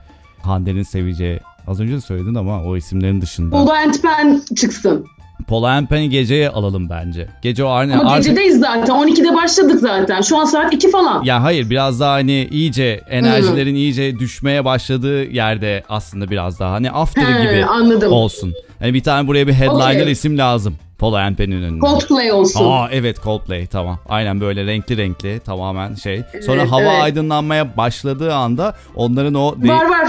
Hande'nin 0.42 0.83
seveceği. 0.83 1.40
Az 1.66 1.80
önce 1.80 1.92
de 1.97 2.00
söyledin 2.00 2.35
ama 2.35 2.64
o 2.64 2.76
isimlerin 2.76 3.21
dışında. 3.21 3.50
Paul 3.56 3.68
and 3.68 3.94
Pan 4.02 4.42
çıksın. 4.56 5.06
Pola 5.49 5.71
and 5.71 5.87
Penny 5.87 6.06
geceye 6.06 6.49
alalım 6.50 6.90
bence. 6.90 7.28
Gece 7.42 7.64
o 7.64 7.68
aynı. 7.71 8.00
Ama 8.00 8.11
artık- 8.11 8.25
gecedeyiz 8.26 8.59
zaten. 8.61 8.94
12'de 8.94 9.35
başladık 9.35 9.80
zaten. 9.80 10.21
Şu 10.21 10.38
an 10.38 10.44
saat 10.44 10.75
2 10.75 10.90
falan. 10.90 11.25
Ya 11.25 11.42
hayır 11.42 11.71
biraz 11.71 12.00
daha 12.00 12.12
hani 12.12 12.49
iyice 12.50 13.00
enerjilerin 13.11 13.75
iyice 13.75 14.18
düşmeye 14.18 14.64
başladığı 14.64 15.25
yerde 15.25 15.83
aslında 15.88 16.30
biraz 16.30 16.61
daha 16.61 16.73
hani 16.73 16.90
after 16.90 17.23
He, 17.23 17.42
gibi 17.42 17.64
anladım. 17.64 18.12
olsun. 18.12 18.52
Hani 18.78 18.94
bir 18.94 19.02
tane 19.02 19.28
buraya 19.28 19.47
bir 19.47 19.52
headliner 19.52 20.00
Okey. 20.02 20.12
isim 20.12 20.38
lazım. 20.38 20.75
Pola 21.04 21.20
and 21.20 21.37
Penny'nin 21.37 21.62
önüne. 21.62 21.80
Coldplay 21.80 22.32
olsun. 22.32 22.70
Aa 22.70 22.88
evet 22.92 23.23
Coldplay 23.23 23.66
tamam. 23.66 23.99
Aynen 24.08 24.40
böyle 24.40 24.66
renkli 24.66 24.96
renkli 24.96 25.40
tamamen 25.40 25.94
şey. 25.94 26.23
Sonra 26.46 26.61
Evet, 26.61 26.70
hava 26.73 26.82
evet. 26.82 27.02
aydınlanmaya 27.02 27.76
başladığı 27.76 28.34
anda 28.34 28.75
onların 28.94 29.34
o 29.34 29.62
de- 29.62 29.68
Var 29.68 29.88
var. 29.88 30.08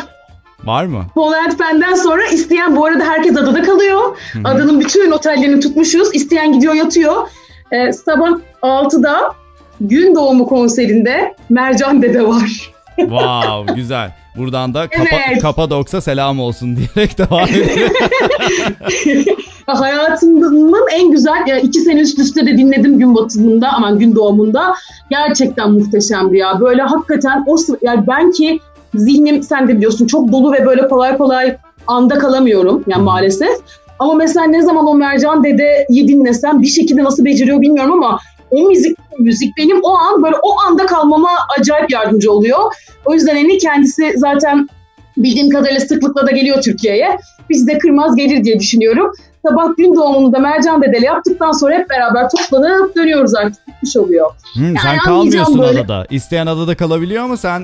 var 0.64 0.86
mı? 0.86 1.06
Poland 1.16 1.52
Pen'den 1.58 1.94
sonra 1.96 2.26
isteyen 2.26 2.76
bu 2.76 2.86
arada 2.86 3.04
herkes 3.04 3.38
adada 3.38 3.64
kalıyor. 3.64 4.18
Adanın 4.44 4.80
bütün 4.80 5.12
otellerini 5.12 5.60
tutmuşuz. 5.60 6.16
İsteyen 6.16 6.54
gidiyor 6.54 6.74
yatıyor. 6.74 7.28
Ee, 7.72 7.92
sabah 7.94 8.30
6'da 8.62 9.34
gün 9.82 10.16
doğumu 10.16 10.48
konserinde 10.48 11.36
Mercan 11.50 12.02
Dede 12.02 12.28
var. 12.28 12.72
Wow 12.96 13.76
güzel. 13.76 14.12
Buradan 14.38 14.74
da 14.74 14.88
Kapa, 14.88 15.06
Evet. 15.30 15.42
Kapadoksa 15.42 16.02
selam 16.02 16.40
olsun 16.40 16.76
diyerek 16.76 17.18
devam 17.18 17.48
ediyor. 17.50 17.90
Hayatımın 19.66 20.88
en 20.94 21.12
güzel, 21.12 21.44
yani 21.48 21.62
iki 21.62 21.80
sene 21.80 22.00
üst 22.00 22.20
üste 22.20 22.46
de 22.46 22.58
dinledim 22.58 23.00
gün 23.00 23.16
batımında, 23.16 23.70
aman 23.74 24.00
gün 24.00 24.16
doğumunda. 24.16 24.76
Gerçekten 25.10 25.72
muhteşemdi 25.72 26.38
ya. 26.38 26.60
Böyle 26.60 26.82
hakikaten 26.82 27.44
o 27.48 27.56
yani 27.82 28.08
ben 28.08 28.32
ki 28.32 28.60
zihnim 28.96 29.44
sen 29.44 29.68
de 29.68 29.78
biliyorsun 29.78 30.08
çok 30.08 30.32
dolu 30.32 30.54
ve 30.54 30.66
böyle 30.66 30.88
kolay 30.88 31.18
kolay 31.18 31.58
anda 31.88 32.18
kalamıyorum 32.18 32.84
yani 32.88 33.04
maalesef. 33.04 33.58
Ama 34.00 34.14
mesela 34.14 34.46
ne 34.46 34.62
zaman 34.62 34.88
o 34.88 34.94
Mercan 34.94 35.44
Dede'yi 35.44 36.08
dinlesem 36.08 36.62
bir 36.62 36.68
şekilde 36.68 37.04
nasıl 37.04 37.26
beceriyor 37.26 37.62
bilmiyorum 37.62 38.04
ama 38.04 38.20
o 38.52 38.68
müzik 38.68 38.98
müzik 39.20 39.58
benim 39.58 39.80
o 39.84 39.90
an 39.98 40.24
böyle 40.24 40.36
o 40.44 40.60
anda 40.68 40.86
kalmama 40.86 41.30
acayip 41.60 41.92
yardımcı 41.92 42.32
oluyor. 42.32 42.60
O 43.06 43.14
yüzden 43.14 43.36
hani 43.36 43.58
kendisi 43.58 44.14
zaten 44.18 44.68
bildiğim 45.18 45.50
kadarıyla 45.50 45.80
sıklıkla 45.80 46.28
da 46.28 46.32
geliyor 46.32 46.62
Türkiye'ye. 46.62 47.18
Biz 47.50 47.68
de 47.68 47.78
kırmaz 47.78 48.16
gelir 48.16 48.44
diye 48.44 48.60
düşünüyorum. 48.60 49.12
Sabah 49.48 49.78
gün 49.78 49.96
doğumunda 49.96 50.40
Mercan 50.40 50.82
Dedeli 50.82 51.06
yaptıktan 51.06 51.52
sonra 51.52 51.76
hep 51.76 51.90
beraber 51.90 52.30
toplanıp 52.30 52.96
dönüyoruz 52.96 53.36
artık. 53.36 53.68
Bitmiş 53.68 53.98
oluyor. 53.98 54.32
Hmm, 54.54 54.78
sen 54.84 54.90
Yani 54.90 54.98
kalmıyorsun 54.98 55.54
anlayacağım 55.54 55.60
böyle. 55.76 55.80
adada. 55.80 56.06
İsteyen 56.10 56.48
adada 56.48 56.76
kalabiliyor 56.78 57.24
ama 57.24 57.38
sen 57.38 57.64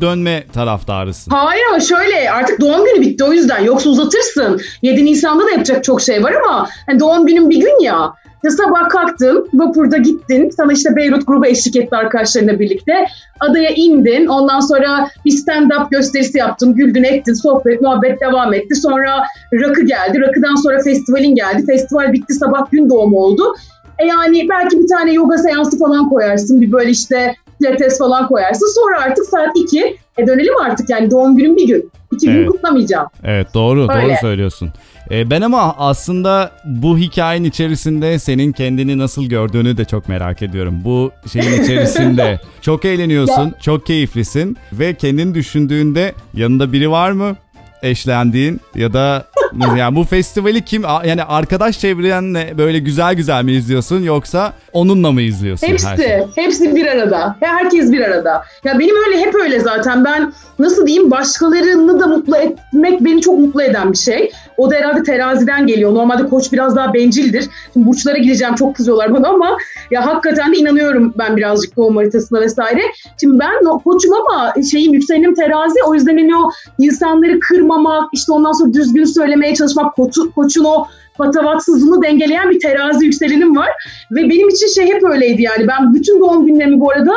dönme 0.00 0.44
taraftarısın. 0.52 1.30
Hayır 1.30 1.62
ama 1.70 1.80
şöyle 1.80 2.30
artık 2.30 2.60
doğum 2.60 2.84
günü 2.84 3.00
bitti 3.00 3.24
o 3.24 3.32
yüzden. 3.32 3.64
Yoksa 3.64 3.90
uzatırsın. 3.90 4.60
7 4.82 5.04
Nisan'da 5.04 5.46
da 5.46 5.50
yapacak 5.50 5.84
çok 5.84 6.02
şey 6.02 6.24
var 6.24 6.32
ama 6.32 6.68
hani 6.86 7.00
doğum 7.00 7.26
günün 7.26 7.50
bir 7.50 7.60
gün 7.60 7.82
ya. 7.82 8.14
Ya 8.44 8.50
sabah 8.50 8.88
kalktın, 8.88 9.48
vapurda 9.54 9.96
gittin. 9.96 10.50
Sana 10.50 10.72
işte 10.72 10.96
Beyrut 10.96 11.26
grubu 11.26 11.46
eşlik 11.46 11.76
etti 11.76 11.96
arkadaşlarıyla 11.96 12.60
birlikte. 12.60 12.92
Adaya 13.40 13.70
indin. 13.70 14.26
Ondan 14.26 14.60
sonra 14.60 15.10
bir 15.24 15.30
stand-up 15.30 15.90
gösterisi 15.90 16.38
yaptın. 16.38 16.74
Güldün 16.74 17.04
ettin. 17.04 17.34
Sohbet, 17.34 17.80
muhabbet 17.82 18.20
devam 18.20 18.54
etti. 18.54 18.74
Sonra 18.74 19.24
rakı 19.52 19.82
geldi. 19.82 20.20
Rakıdan 20.20 20.54
sonra 20.54 20.82
festivalin 20.82 21.34
geldi. 21.34 21.66
Festival 21.66 22.12
bitti. 22.12 22.34
Sabah 22.34 22.70
gün 22.70 22.90
doğumu 22.90 23.18
oldu. 23.18 23.54
E 23.98 24.06
yani 24.06 24.46
belki 24.48 24.80
bir 24.80 24.88
tane 24.88 25.12
yoga 25.12 25.38
seansı 25.38 25.78
falan 25.78 26.10
koyarsın. 26.10 26.60
Bir 26.60 26.72
böyle 26.72 26.90
işte 26.90 27.34
pilates 27.58 27.98
falan 27.98 28.28
koyarsın. 28.28 28.66
Sonra 28.74 29.00
artık 29.02 29.24
saat 29.24 29.56
2. 29.56 29.96
E 30.18 30.26
dönelim 30.26 30.54
artık 30.64 30.90
yani 30.90 31.10
doğum 31.10 31.36
günüm 31.36 31.56
bir 31.56 31.66
gün. 31.66 31.90
İki 32.12 32.26
gün 32.26 32.36
Evet. 32.36 32.48
kutlamayacağım. 32.48 33.06
Evet 33.24 33.54
doğru 33.54 33.82
Öyle. 33.82 34.02
doğru 34.02 34.12
söylüyorsun. 34.20 34.72
Ee, 35.10 35.30
ben 35.30 35.40
ama 35.42 35.74
aslında 35.78 36.50
bu 36.64 36.98
hikayenin 36.98 37.48
içerisinde 37.48 38.18
senin 38.18 38.52
kendini 38.52 38.98
nasıl 38.98 39.24
gördüğünü 39.24 39.76
de 39.76 39.84
çok 39.84 40.08
merak 40.08 40.42
ediyorum. 40.42 40.80
Bu 40.84 41.10
şeyin 41.32 41.62
içerisinde 41.62 42.40
çok 42.60 42.84
eğleniyorsun, 42.84 43.54
çok 43.62 43.86
keyiflisin 43.86 44.56
ve 44.72 44.94
kendini 44.94 45.34
düşündüğünde 45.34 46.12
yanında 46.34 46.72
biri 46.72 46.90
var 46.90 47.10
mı? 47.12 47.36
Eşlendiğin 47.82 48.60
ya 48.74 48.92
da 48.92 49.24
yani 49.76 49.96
bu 49.96 50.04
festivali 50.04 50.64
kim 50.64 50.82
yani 50.82 51.24
arkadaş 51.24 51.80
çevrenle 51.80 52.54
böyle 52.58 52.78
güzel 52.78 53.14
güzel 53.14 53.44
mi 53.44 53.52
izliyorsun 53.52 54.02
yoksa 54.02 54.52
onunla 54.72 55.12
mı 55.12 55.20
izliyorsun? 55.22 55.66
Hepsi, 55.66 55.86
şeyi? 55.96 56.26
hepsi 56.34 56.76
bir 56.76 56.86
arada. 56.86 57.36
Herkes 57.40 57.92
bir 57.92 58.00
arada. 58.00 58.42
Ya 58.64 58.78
benim 58.78 58.94
öyle 59.06 59.20
hep 59.20 59.34
öyle 59.34 59.60
zaten. 59.60 60.04
Ben 60.04 60.32
nasıl 60.58 60.86
diyeyim 60.86 61.10
başkalarını 61.10 62.00
da 62.00 62.06
mutlu 62.06 62.36
etmek 62.36 63.04
beni 63.04 63.20
çok 63.20 63.38
mutlu 63.38 63.62
eden 63.62 63.92
bir 63.92 63.98
şey. 63.98 64.32
O 64.56 64.70
da 64.70 64.74
herhalde 64.74 65.02
teraziden 65.02 65.66
geliyor. 65.66 65.94
Normalde 65.94 66.28
koç 66.28 66.52
biraz 66.52 66.76
daha 66.76 66.94
bencildir. 66.94 67.48
Şimdi 67.72 67.86
burçlara 67.86 68.18
gireceğim 68.18 68.54
çok 68.54 68.76
kızıyorlar 68.76 69.14
bana 69.14 69.28
ama 69.28 69.56
ya 69.90 70.06
hakikaten 70.06 70.52
de 70.52 70.56
inanıyorum 70.56 71.14
ben 71.18 71.36
birazcık 71.36 71.76
doğum 71.76 71.96
haritasına 71.96 72.40
vesaire. 72.40 72.82
Şimdi 73.20 73.38
ben 73.38 73.78
koçum 73.84 74.12
ama 74.14 74.54
şeyim 74.70 74.94
yükselenim 74.94 75.34
terazi 75.34 75.82
o 75.86 75.94
yüzden 75.94 76.18
hani 76.18 76.36
o 76.36 76.50
insanları 76.78 77.40
kırmamak 77.68 78.10
işte 78.12 78.32
ondan 78.32 78.52
sonra 78.52 78.72
düzgün 78.72 79.04
söylemeye 79.04 79.54
çalışmak 79.54 79.96
koçu, 79.96 80.32
koçun 80.34 80.64
o 80.64 80.86
patavatsızlığını 81.18 82.02
dengeleyen 82.02 82.50
bir 82.50 82.60
terazi 82.60 83.04
yükselenim 83.04 83.56
var. 83.56 83.68
Ve 84.10 84.22
benim 84.22 84.48
için 84.48 84.66
şey 84.66 84.86
hep 84.86 85.04
öyleydi 85.04 85.42
yani. 85.42 85.68
Ben 85.68 85.94
bütün 85.94 86.20
doğum 86.20 86.46
günlerimi 86.46 86.80
bu 86.80 86.90
arada 86.90 87.12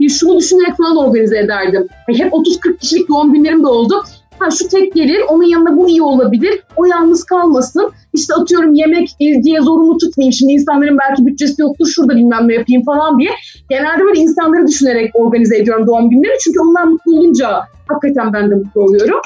bir 0.00 0.08
şunu 0.08 0.38
düşünerek 0.38 0.76
falan 0.76 0.96
organize 0.96 1.38
ederdim. 1.38 1.88
Hep 2.06 2.32
30-40 2.32 2.78
kişilik 2.78 3.08
doğum 3.08 3.32
günlerim 3.32 3.62
de 3.62 3.66
oldu. 3.66 4.04
Ha 4.38 4.50
şu 4.50 4.68
tek 4.68 4.94
gelir, 4.94 5.20
onun 5.28 5.42
yanında 5.42 5.76
bu 5.76 5.88
iyi 5.88 6.02
olabilir. 6.02 6.62
O 6.76 6.84
yalnız 6.84 7.24
kalmasın. 7.24 7.90
İşte 8.12 8.34
atıyorum 8.34 8.74
yemek 8.74 9.16
diye 9.44 9.60
zorunlu 9.60 9.98
tutmayayım. 9.98 10.32
Şimdi 10.32 10.52
insanların 10.52 10.98
belki 11.08 11.26
bütçesi 11.26 11.62
yoktur, 11.62 11.86
şurada 11.86 12.16
bilmem 12.16 12.48
ne 12.48 12.54
yapayım 12.54 12.84
falan 12.84 13.18
diye. 13.18 13.30
Genelde 13.68 14.04
böyle 14.04 14.20
insanları 14.20 14.66
düşünerek 14.66 15.10
organize 15.14 15.56
ediyorum 15.56 15.86
doğum 15.86 16.10
günleri. 16.10 16.32
Çünkü 16.44 16.60
onlar 16.60 16.84
mutlu 16.84 17.12
olunca 17.18 17.60
hakikaten 17.88 18.32
ben 18.32 18.50
de 18.50 18.54
mutlu 18.54 18.82
oluyorum. 18.82 19.20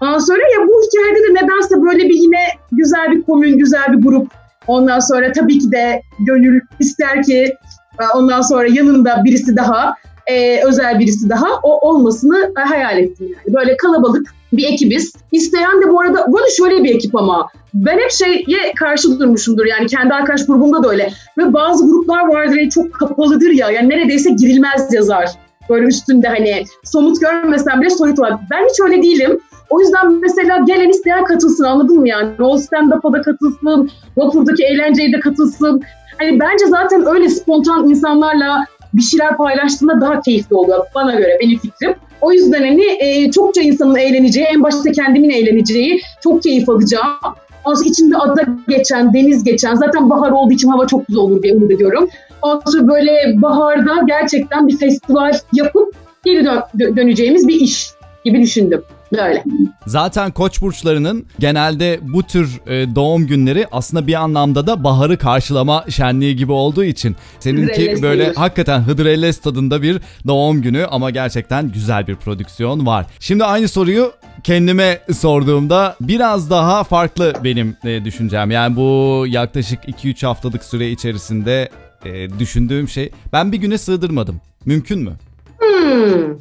Ondan 0.00 0.18
sonra 0.18 0.38
ya 0.38 0.66
bu 0.68 0.82
hikayede 0.82 1.20
de 1.28 1.44
nedense 1.44 1.82
böyle 1.82 2.08
bir 2.08 2.14
yine 2.14 2.40
güzel 2.72 3.12
bir 3.12 3.22
komün, 3.22 3.58
güzel 3.58 3.92
bir 3.92 4.02
grup. 4.02 4.32
Ondan 4.66 5.00
sonra 5.00 5.32
tabii 5.32 5.58
ki 5.58 5.72
de 5.72 6.02
gönül 6.18 6.60
ister 6.80 7.22
ki 7.22 7.54
e, 8.00 8.04
ondan 8.14 8.40
sonra 8.40 8.66
yanında 8.68 9.22
birisi 9.24 9.56
daha, 9.56 9.94
e, 10.26 10.64
özel 10.64 10.98
birisi 10.98 11.28
daha 11.28 11.48
o 11.62 11.88
olmasını 11.88 12.52
hayal 12.56 12.98
ettim 12.98 13.26
yani. 13.36 13.56
Böyle 13.56 13.76
kalabalık 13.76 14.34
bir 14.52 14.72
ekibiz. 14.72 15.12
İsteyen 15.32 15.82
de 15.82 15.88
bu 15.88 16.00
arada, 16.00 16.24
bu 16.28 16.38
arada 16.38 16.50
şöyle 16.56 16.84
bir 16.84 16.94
ekip 16.94 17.16
ama 17.16 17.48
ben 17.74 17.98
hep 17.98 18.10
şeye 18.10 18.72
karşı 18.76 19.18
durmuşumdur 19.20 19.66
yani 19.66 19.86
kendi 19.86 20.14
arkadaş 20.14 20.46
grubumda 20.46 20.82
da 20.82 20.90
öyle. 20.90 21.12
Ve 21.38 21.52
bazı 21.52 21.86
gruplar 21.86 22.28
vardır 22.28 22.56
yani 22.56 22.70
çok 22.70 22.92
kapalıdır 22.92 23.50
ya 23.50 23.70
yani 23.70 23.88
neredeyse 23.88 24.30
girilmez 24.30 24.94
yazar. 24.94 25.30
Böyle 25.68 25.86
üstünde 25.86 26.28
hani 26.28 26.64
somut 26.84 27.20
görmesem 27.20 27.80
bile 27.80 27.90
soyut 27.90 28.18
var. 28.18 28.32
Ben 28.50 28.68
hiç 28.70 28.80
öyle 28.80 29.02
değilim. 29.02 29.40
O 29.70 29.80
yüzden 29.80 30.20
mesela 30.20 30.58
gelen 30.66 30.88
isteyen 30.88 31.24
katılsın 31.24 31.64
anladın 31.64 32.00
mı 32.00 32.08
yani? 32.08 32.30
O 32.40 32.58
stand-up'a 32.58 33.12
da 33.12 33.22
katılsın, 33.22 33.90
vapurdaki 34.16 34.64
eğlenceye 34.64 35.12
de 35.12 35.20
katılsın. 35.20 35.82
Hani 36.18 36.40
bence 36.40 36.66
zaten 36.66 37.06
öyle 37.06 37.28
spontan 37.28 37.88
insanlarla 37.88 38.64
bir 38.94 39.02
şeyler 39.02 39.36
paylaştığında 39.36 40.00
daha 40.00 40.20
keyifli 40.20 40.56
oluyor 40.56 40.86
bana 40.94 41.14
göre 41.14 41.38
benim 41.40 41.58
fikrim. 41.58 41.94
O 42.20 42.32
yüzden 42.32 42.60
hani 42.60 42.84
e, 43.00 43.30
çokça 43.30 43.60
insanın 43.60 43.96
eğleneceği, 43.96 44.46
en 44.46 44.62
başta 44.62 44.92
kendimin 44.92 45.30
eğleneceği, 45.30 46.00
çok 46.22 46.42
keyif 46.42 46.68
alacağım. 46.68 47.16
Aslında 47.64 47.88
içinde 47.90 48.16
ada 48.16 48.42
geçen, 48.68 49.14
deniz 49.14 49.44
geçen, 49.44 49.74
zaten 49.74 50.10
bahar 50.10 50.30
olduğu 50.30 50.52
için 50.52 50.68
hava 50.68 50.86
çok 50.86 51.06
güzel 51.06 51.22
olur 51.22 51.42
diye 51.42 51.54
umut 51.54 51.70
ediyorum. 51.70 52.08
Ondan 52.42 52.88
böyle 52.88 53.42
baharda 53.42 53.92
gerçekten 54.06 54.68
bir 54.68 54.78
festival 54.78 55.32
yapıp 55.52 55.94
geri 56.24 56.38
dö- 56.38 56.96
döneceğimiz 56.96 57.48
bir 57.48 57.60
iş 57.60 57.90
gibi 58.24 58.42
düşündüm. 58.42 58.82
Böyle. 59.12 59.44
Zaten 59.86 60.30
koç 60.30 60.62
burçlarının 60.62 61.26
genelde 61.38 62.00
bu 62.02 62.22
tür 62.22 62.60
e, 62.66 62.94
doğum 62.94 63.26
günleri 63.26 63.66
aslında 63.72 64.06
bir 64.06 64.14
anlamda 64.14 64.66
da 64.66 64.84
baharı 64.84 65.18
karşılama 65.18 65.84
şenliği 65.88 66.36
gibi 66.36 66.52
olduğu 66.52 66.84
için 66.84 67.16
seninki 67.40 67.72
Hıdrellez 67.72 68.02
böyle 68.02 68.26
denir. 68.26 68.36
hakikaten 68.36 68.80
Hıdrellez 68.80 69.38
tadında 69.40 69.82
bir 69.82 70.00
doğum 70.26 70.62
günü 70.62 70.86
ama 70.90 71.10
gerçekten 71.10 71.72
güzel 71.72 72.06
bir 72.06 72.16
prodüksiyon 72.16 72.86
var. 72.86 73.06
Şimdi 73.20 73.44
aynı 73.44 73.68
soruyu 73.68 74.12
kendime 74.44 75.00
sorduğumda 75.12 75.96
biraz 76.00 76.50
daha 76.50 76.84
farklı 76.84 77.32
benim 77.44 77.76
e, 77.84 78.04
düşüncem. 78.04 78.50
Yani 78.50 78.76
bu 78.76 79.24
yaklaşık 79.28 79.84
2-3 79.84 80.26
haftalık 80.26 80.64
süre 80.64 80.90
içerisinde 80.90 81.68
e, 82.04 82.38
düşündüğüm 82.38 82.88
şey 82.88 83.10
ben 83.32 83.52
bir 83.52 83.58
güne 83.58 83.78
sığdırmadım. 83.78 84.40
Mümkün 84.64 84.98
mü? 84.98 85.12
Hmm. 85.58 86.38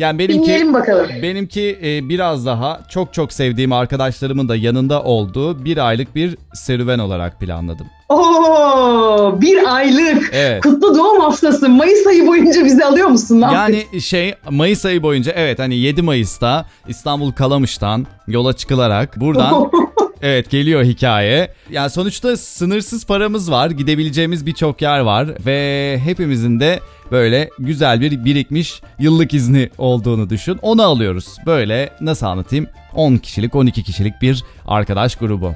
Yani 0.00 0.18
benimki 0.18 0.42
Dinleyelim 0.42 0.74
bakalım. 0.74 1.06
Benimki 1.22 1.78
e, 1.84 2.08
biraz 2.08 2.46
daha 2.46 2.80
çok 2.88 3.14
çok 3.14 3.32
sevdiğim 3.32 3.72
arkadaşlarımın 3.72 4.48
da 4.48 4.56
yanında 4.56 5.02
olduğu 5.02 5.64
bir 5.64 5.88
aylık 5.88 6.14
bir 6.14 6.36
serüven 6.54 6.98
olarak 6.98 7.40
planladım. 7.40 7.86
Oo, 8.08 9.40
bir 9.40 9.74
aylık. 9.74 10.30
Evet. 10.32 10.62
Kutlu 10.62 10.98
doğum 10.98 11.20
haftası. 11.20 11.68
Mayıs 11.68 12.06
ayı 12.06 12.26
boyunca 12.26 12.64
bizi 12.64 12.84
alıyor 12.84 13.08
musun? 13.08 13.40
Ne 13.40 13.44
yapıyorsun? 13.44 13.74
Yani 13.92 14.02
şey 14.02 14.34
Mayıs 14.50 14.86
ayı 14.86 15.02
boyunca 15.02 15.32
evet 15.32 15.58
hani 15.58 15.76
7 15.76 16.02
Mayıs'ta 16.02 16.66
İstanbul 16.88 17.32
Kalamış'tan 17.32 18.06
yola 18.28 18.52
çıkılarak 18.52 19.20
buradan 19.20 19.70
Evet 20.22 20.50
geliyor 20.50 20.84
hikaye. 20.84 21.50
Yani 21.70 21.90
sonuçta 21.90 22.36
sınırsız 22.36 23.06
paramız 23.06 23.50
var. 23.50 23.70
Gidebileceğimiz 23.70 24.46
birçok 24.46 24.82
yer 24.82 25.00
var. 25.00 25.28
Ve 25.46 25.98
hepimizin 26.04 26.60
de 26.60 26.80
böyle 27.10 27.50
güzel 27.58 28.00
bir 28.00 28.24
birikmiş 28.24 28.82
yıllık 28.98 29.34
izni 29.34 29.70
olduğunu 29.78 30.30
düşün. 30.30 30.58
Onu 30.62 30.82
alıyoruz. 30.82 31.36
Böyle 31.46 31.90
nasıl 32.00 32.26
anlatayım? 32.26 32.66
10 32.94 33.16
kişilik 33.16 33.54
12 33.54 33.82
kişilik 33.82 34.22
bir 34.22 34.44
arkadaş 34.66 35.16
grubu. 35.16 35.54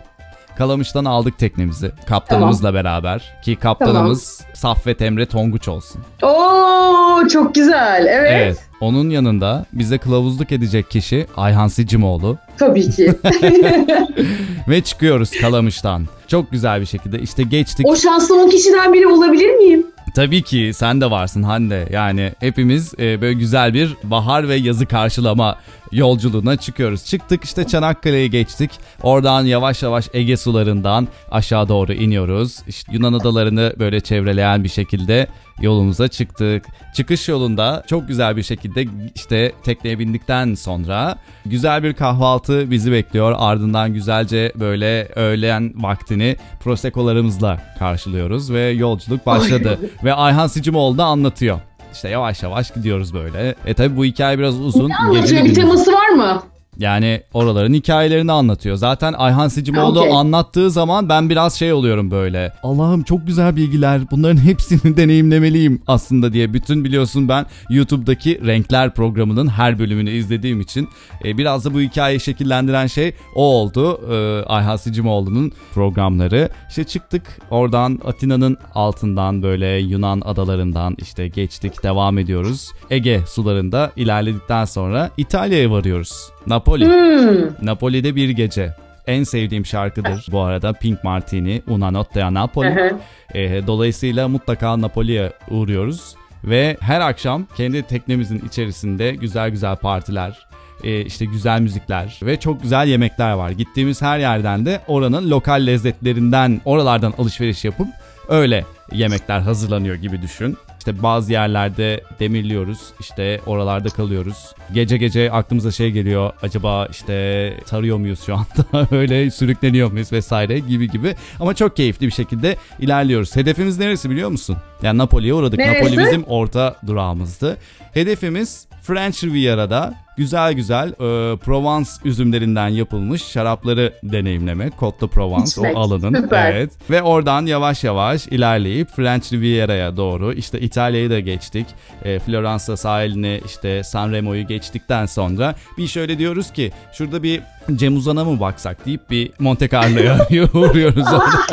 Kalamış'tan 0.59 1.05
aldık 1.05 1.39
teknemizi 1.39 1.93
kaptanımızla 2.07 2.75
beraber 2.75 3.35
ki 3.45 3.57
kaptanımız 3.57 4.43
Saffet 4.55 5.03
Emre 5.03 5.27
Tonguç 5.27 5.69
olsun. 5.69 6.01
Oo 6.23 7.29
çok 7.33 7.55
güzel. 7.55 8.07
Evet. 8.09 8.31
Evet. 8.33 8.59
Onun 8.85 9.11
yanında 9.11 9.67
bize 9.73 9.99
kılavuzluk 9.99 10.53
edecek 10.53 10.91
kişi 10.91 11.27
Ayhan 11.37 11.69
Sicimoğlu 11.69 12.39
Tabii 12.59 12.91
ki. 12.91 13.15
ve 14.69 14.81
çıkıyoruz 14.81 15.31
Kalamış'tan. 15.31 16.07
Çok 16.29 16.51
güzel 16.51 16.81
bir 16.81 16.87
şekilde 16.87 17.19
işte 17.19 17.43
geçtik. 17.43 17.87
o 17.89 17.97
şanslı 17.97 18.43
10 18.43 18.49
kişiden 18.49 18.93
biri 18.93 19.07
olabilir 19.07 19.51
miyim? 19.51 19.87
Tabii 20.15 20.43
ki 20.43 20.71
sen 20.75 21.01
de 21.01 21.11
varsın 21.11 21.43
Hande. 21.43 21.89
Yani 21.93 22.33
hepimiz 22.41 22.95
e, 22.99 23.21
böyle 23.21 23.35
güzel 23.35 23.75
bir 23.75 23.97
bahar 24.05 24.49
ve 24.49 24.55
yazı 24.55 24.87
karşılama 24.87 25.59
yolculuğuna 25.95 26.57
çıkıyoruz. 26.57 27.05
Çıktık 27.05 27.45
işte 27.45 27.65
Çanakkale'yi 27.65 28.31
geçtik. 28.31 28.71
Oradan 29.03 29.45
yavaş 29.45 29.83
yavaş 29.83 30.09
Ege 30.13 30.37
sularından 30.37 31.09
aşağı 31.31 31.69
doğru 31.69 31.93
iniyoruz. 31.93 32.59
İşte 32.69 32.93
Yunan 32.93 33.13
adalarını 33.13 33.73
böyle 33.79 34.01
çevreleyen 34.01 34.65
bir 34.65 34.69
şekilde 34.69 35.27
yolumuza 35.61 36.09
çıktık. 36.09 36.65
Çıkış 36.95 37.29
yolunda 37.29 37.85
çok 37.87 38.09
güzel 38.09 38.37
bir 38.37 38.43
şekilde 38.43 38.87
işte 39.15 39.53
tekneye 39.63 39.99
bindikten 39.99 40.55
sonra 40.55 41.17
güzel 41.47 41.83
bir 41.83 41.95
kahvaltı 41.95 42.71
bizi 42.71 42.93
bekliyor. 42.93 43.35
Ardından 43.39 43.95
güzelce 43.95 44.53
böyle 44.61 45.09
öğlen 45.17 45.73
vaktini 45.83 46.37
prosecco'larımızla 46.61 47.61
karşılıyoruz 47.79 48.53
ve 48.53 48.69
yolculuk 48.69 49.27
başladı. 49.27 49.79
ve 50.05 50.15
Ayhan 50.15 50.47
Sicimoğlu 50.47 50.99
da 50.99 51.05
anlatıyor. 51.05 51.61
İşte 51.95 52.09
yavaş 52.09 52.43
yavaş 52.43 52.71
gidiyoruz 52.75 53.15
böyle. 53.15 53.55
E 53.67 53.75
tabi 53.75 53.97
bu 53.97 54.05
hikaye 54.05 54.39
biraz 54.39 54.61
uzun. 54.61 54.89
Ne 54.89 54.97
anlatıyor? 54.97 55.45
Bir 55.45 55.55
teması 55.55 55.93
var 55.93 56.09
mı? 56.09 56.43
Yani 56.79 57.23
oraların 57.33 57.75
hikayelerini 57.75 58.33
anlatıyor. 58.33 58.77
Zaten 58.77 59.13
Ayhan 59.13 59.49
Sicimoğlu 59.49 60.01
Okey. 60.01 60.13
anlattığı 60.13 60.71
zaman 60.71 61.09
ben 61.09 61.31
biraz 61.31 61.55
şey 61.55 61.73
oluyorum 61.73 62.11
böyle. 62.11 62.53
Allah'ım 62.63 63.03
çok 63.03 63.27
güzel 63.27 63.57
bilgiler. 63.57 64.01
Bunların 64.11 64.37
hepsini 64.45 64.97
deneyimlemeliyim 64.97 65.83
aslında 65.87 66.33
diye. 66.33 66.53
Bütün 66.55 66.85
biliyorsun 66.85 67.29
ben 67.29 67.47
YouTube'daki 67.71 68.47
Renkler 68.47 68.95
programının 68.95 69.49
her 69.49 69.79
bölümünü 69.79 70.11
izlediğim 70.11 70.61
için 70.61 70.89
e, 71.25 71.39
biraz 71.39 71.65
da 71.65 71.75
bu 71.75 71.81
hikayeyi 71.81 72.21
şekillendiren 72.21 72.87
şey 72.87 73.15
o 73.35 73.43
oldu. 73.43 74.01
E, 74.13 74.45
Ayhan 74.47 74.77
Sicimoğlu'nun 74.77 75.53
programları. 75.75 76.49
İşte 76.69 76.85
çıktık 76.85 77.23
oradan 77.51 78.01
Atina'nın 78.05 78.57
altından 78.75 79.43
böyle 79.43 79.67
Yunan 79.67 80.23
adalarından 80.25 80.97
işte 80.99 81.29
geçtik 81.29 81.83
devam 81.83 82.19
ediyoruz. 82.19 82.71
Ege 82.91 83.21
sularında 83.29 83.93
ilerledikten 83.97 84.65
sonra 84.65 85.11
İtalya'ya 85.17 85.71
varıyoruz. 85.71 86.34
Napoli. 86.47 86.85
Hmm. 86.87 87.67
Napoli'de 87.67 88.17
bir 88.17 88.29
gece. 88.29 88.75
En 89.07 89.25
sevdiğim 89.25 89.67
şarkıdır 89.67 90.27
bu 90.33 90.41
arada 90.41 90.73
Pink 90.73 91.05
Martini, 91.05 91.63
Una 91.67 91.91
Notte 91.91 92.25
a 92.25 92.35
Napoli. 92.35 92.95
Ee, 93.35 93.67
dolayısıyla 93.67 94.29
mutlaka 94.29 94.81
Napoli'ye 94.81 95.33
uğruyoruz. 95.51 96.15
Ve 96.45 96.77
her 96.81 97.01
akşam 97.01 97.47
kendi 97.57 97.83
teknemizin 97.83 98.43
içerisinde 98.49 99.11
güzel 99.11 99.51
güzel 99.51 99.77
partiler, 99.77 100.47
e, 100.85 101.01
işte 101.01 101.25
güzel 101.25 101.61
müzikler 101.61 102.21
ve 102.23 102.41
çok 102.41 102.63
güzel 102.63 102.89
yemekler 102.89 103.33
var. 103.33 103.51
Gittiğimiz 103.51 104.03
her 104.03 104.19
yerden 104.19 104.67
de 104.67 104.81
oranın 104.87 105.31
lokal 105.31 105.67
lezzetlerinden, 105.67 106.61
oralardan 106.65 107.15
alışveriş 107.19 107.65
yapıp 107.65 107.89
öyle 108.29 108.65
yemekler 108.93 109.41
hazırlanıyor 109.41 109.95
gibi 109.95 110.23
düşün. 110.23 110.57
İşte 110.85 111.03
bazı 111.03 111.33
yerlerde 111.33 112.01
demirliyoruz, 112.21 112.79
işte 113.01 113.41
oralarda 113.47 113.89
kalıyoruz. 113.89 114.55
Gece 114.73 114.97
gece 114.97 115.33
aklımıza 115.33 115.71
şey 115.71 115.91
geliyor, 115.91 116.33
acaba 116.43 116.87
işte 116.87 117.57
tarıyor 117.67 117.97
muyuz 117.97 118.23
şu 118.27 118.35
anda, 118.35 118.89
öyle 118.97 119.31
sürükleniyor 119.31 119.93
muyuz 119.93 120.13
vesaire 120.13 120.59
gibi 120.59 120.91
gibi. 120.91 121.15
Ama 121.41 121.55
çok 121.55 121.77
keyifli 121.77 122.07
bir 122.07 122.13
şekilde 122.13 122.57
ilerliyoruz. 122.81 123.37
Hedefimiz 123.37 123.79
neresi 123.79 124.11
biliyor 124.11 124.31
musun? 124.31 124.57
Yani 124.85 124.99
Napoli'ye 124.99 125.35
uğradık. 125.35 125.59
Neresi? 125.59 125.85
Napoli 125.85 126.07
bizim 126.07 126.25
orta 126.25 126.77
durağımızdı. 126.87 127.57
Hedefimiz 127.93 128.67
French 128.83 129.25
Riviera'da 129.25 129.95
güzel 130.17 130.53
güzel 130.53 130.89
e, 130.89 131.37
Provence 131.37 131.91
üzümlerinden 132.05 132.69
yapılmış 132.69 133.25
şarapları 133.25 133.93
deneyimlemek. 134.03 134.73
Côte 134.73 135.01
de 135.01 135.07
Provence 135.07 135.45
İçmek. 135.45 135.77
o 135.77 135.81
alanın. 135.81 136.23
Süper. 136.23 136.53
Evet. 136.53 136.71
Ve 136.91 137.03
oradan 137.03 137.47
yavaş 137.47 137.85
yavaş 137.85 138.27
ilerleyip 138.27 138.89
French 138.97 139.33
Riviera'ya 139.33 139.97
doğru 139.97 140.33
işte 140.33 140.61
İtalya'yı 140.61 141.11
da 141.11 141.21
geçtik. 141.21 141.67
E, 142.05 142.19
Floransa 142.19 142.77
sahilini 142.77 143.41
işte 143.47 143.83
Sanremo'yu 143.85 144.47
geçtikten 144.47 145.07
sonra 145.07 145.55
bir 145.79 145.87
şöyle 145.87 146.19
diyoruz 146.19 146.53
ki 146.53 146.73
şurada 146.93 147.23
bir 147.23 147.43
Cem 147.77 147.97
Uzan'a 147.97 148.25
mı 148.25 148.41
baksak 148.41 148.87
deyip 148.87 149.11
bir 149.11 149.31
Monte 149.39 149.69
Carlo'ya 149.69 150.27
uğruyoruz 150.55 151.07
orada. 151.13 151.45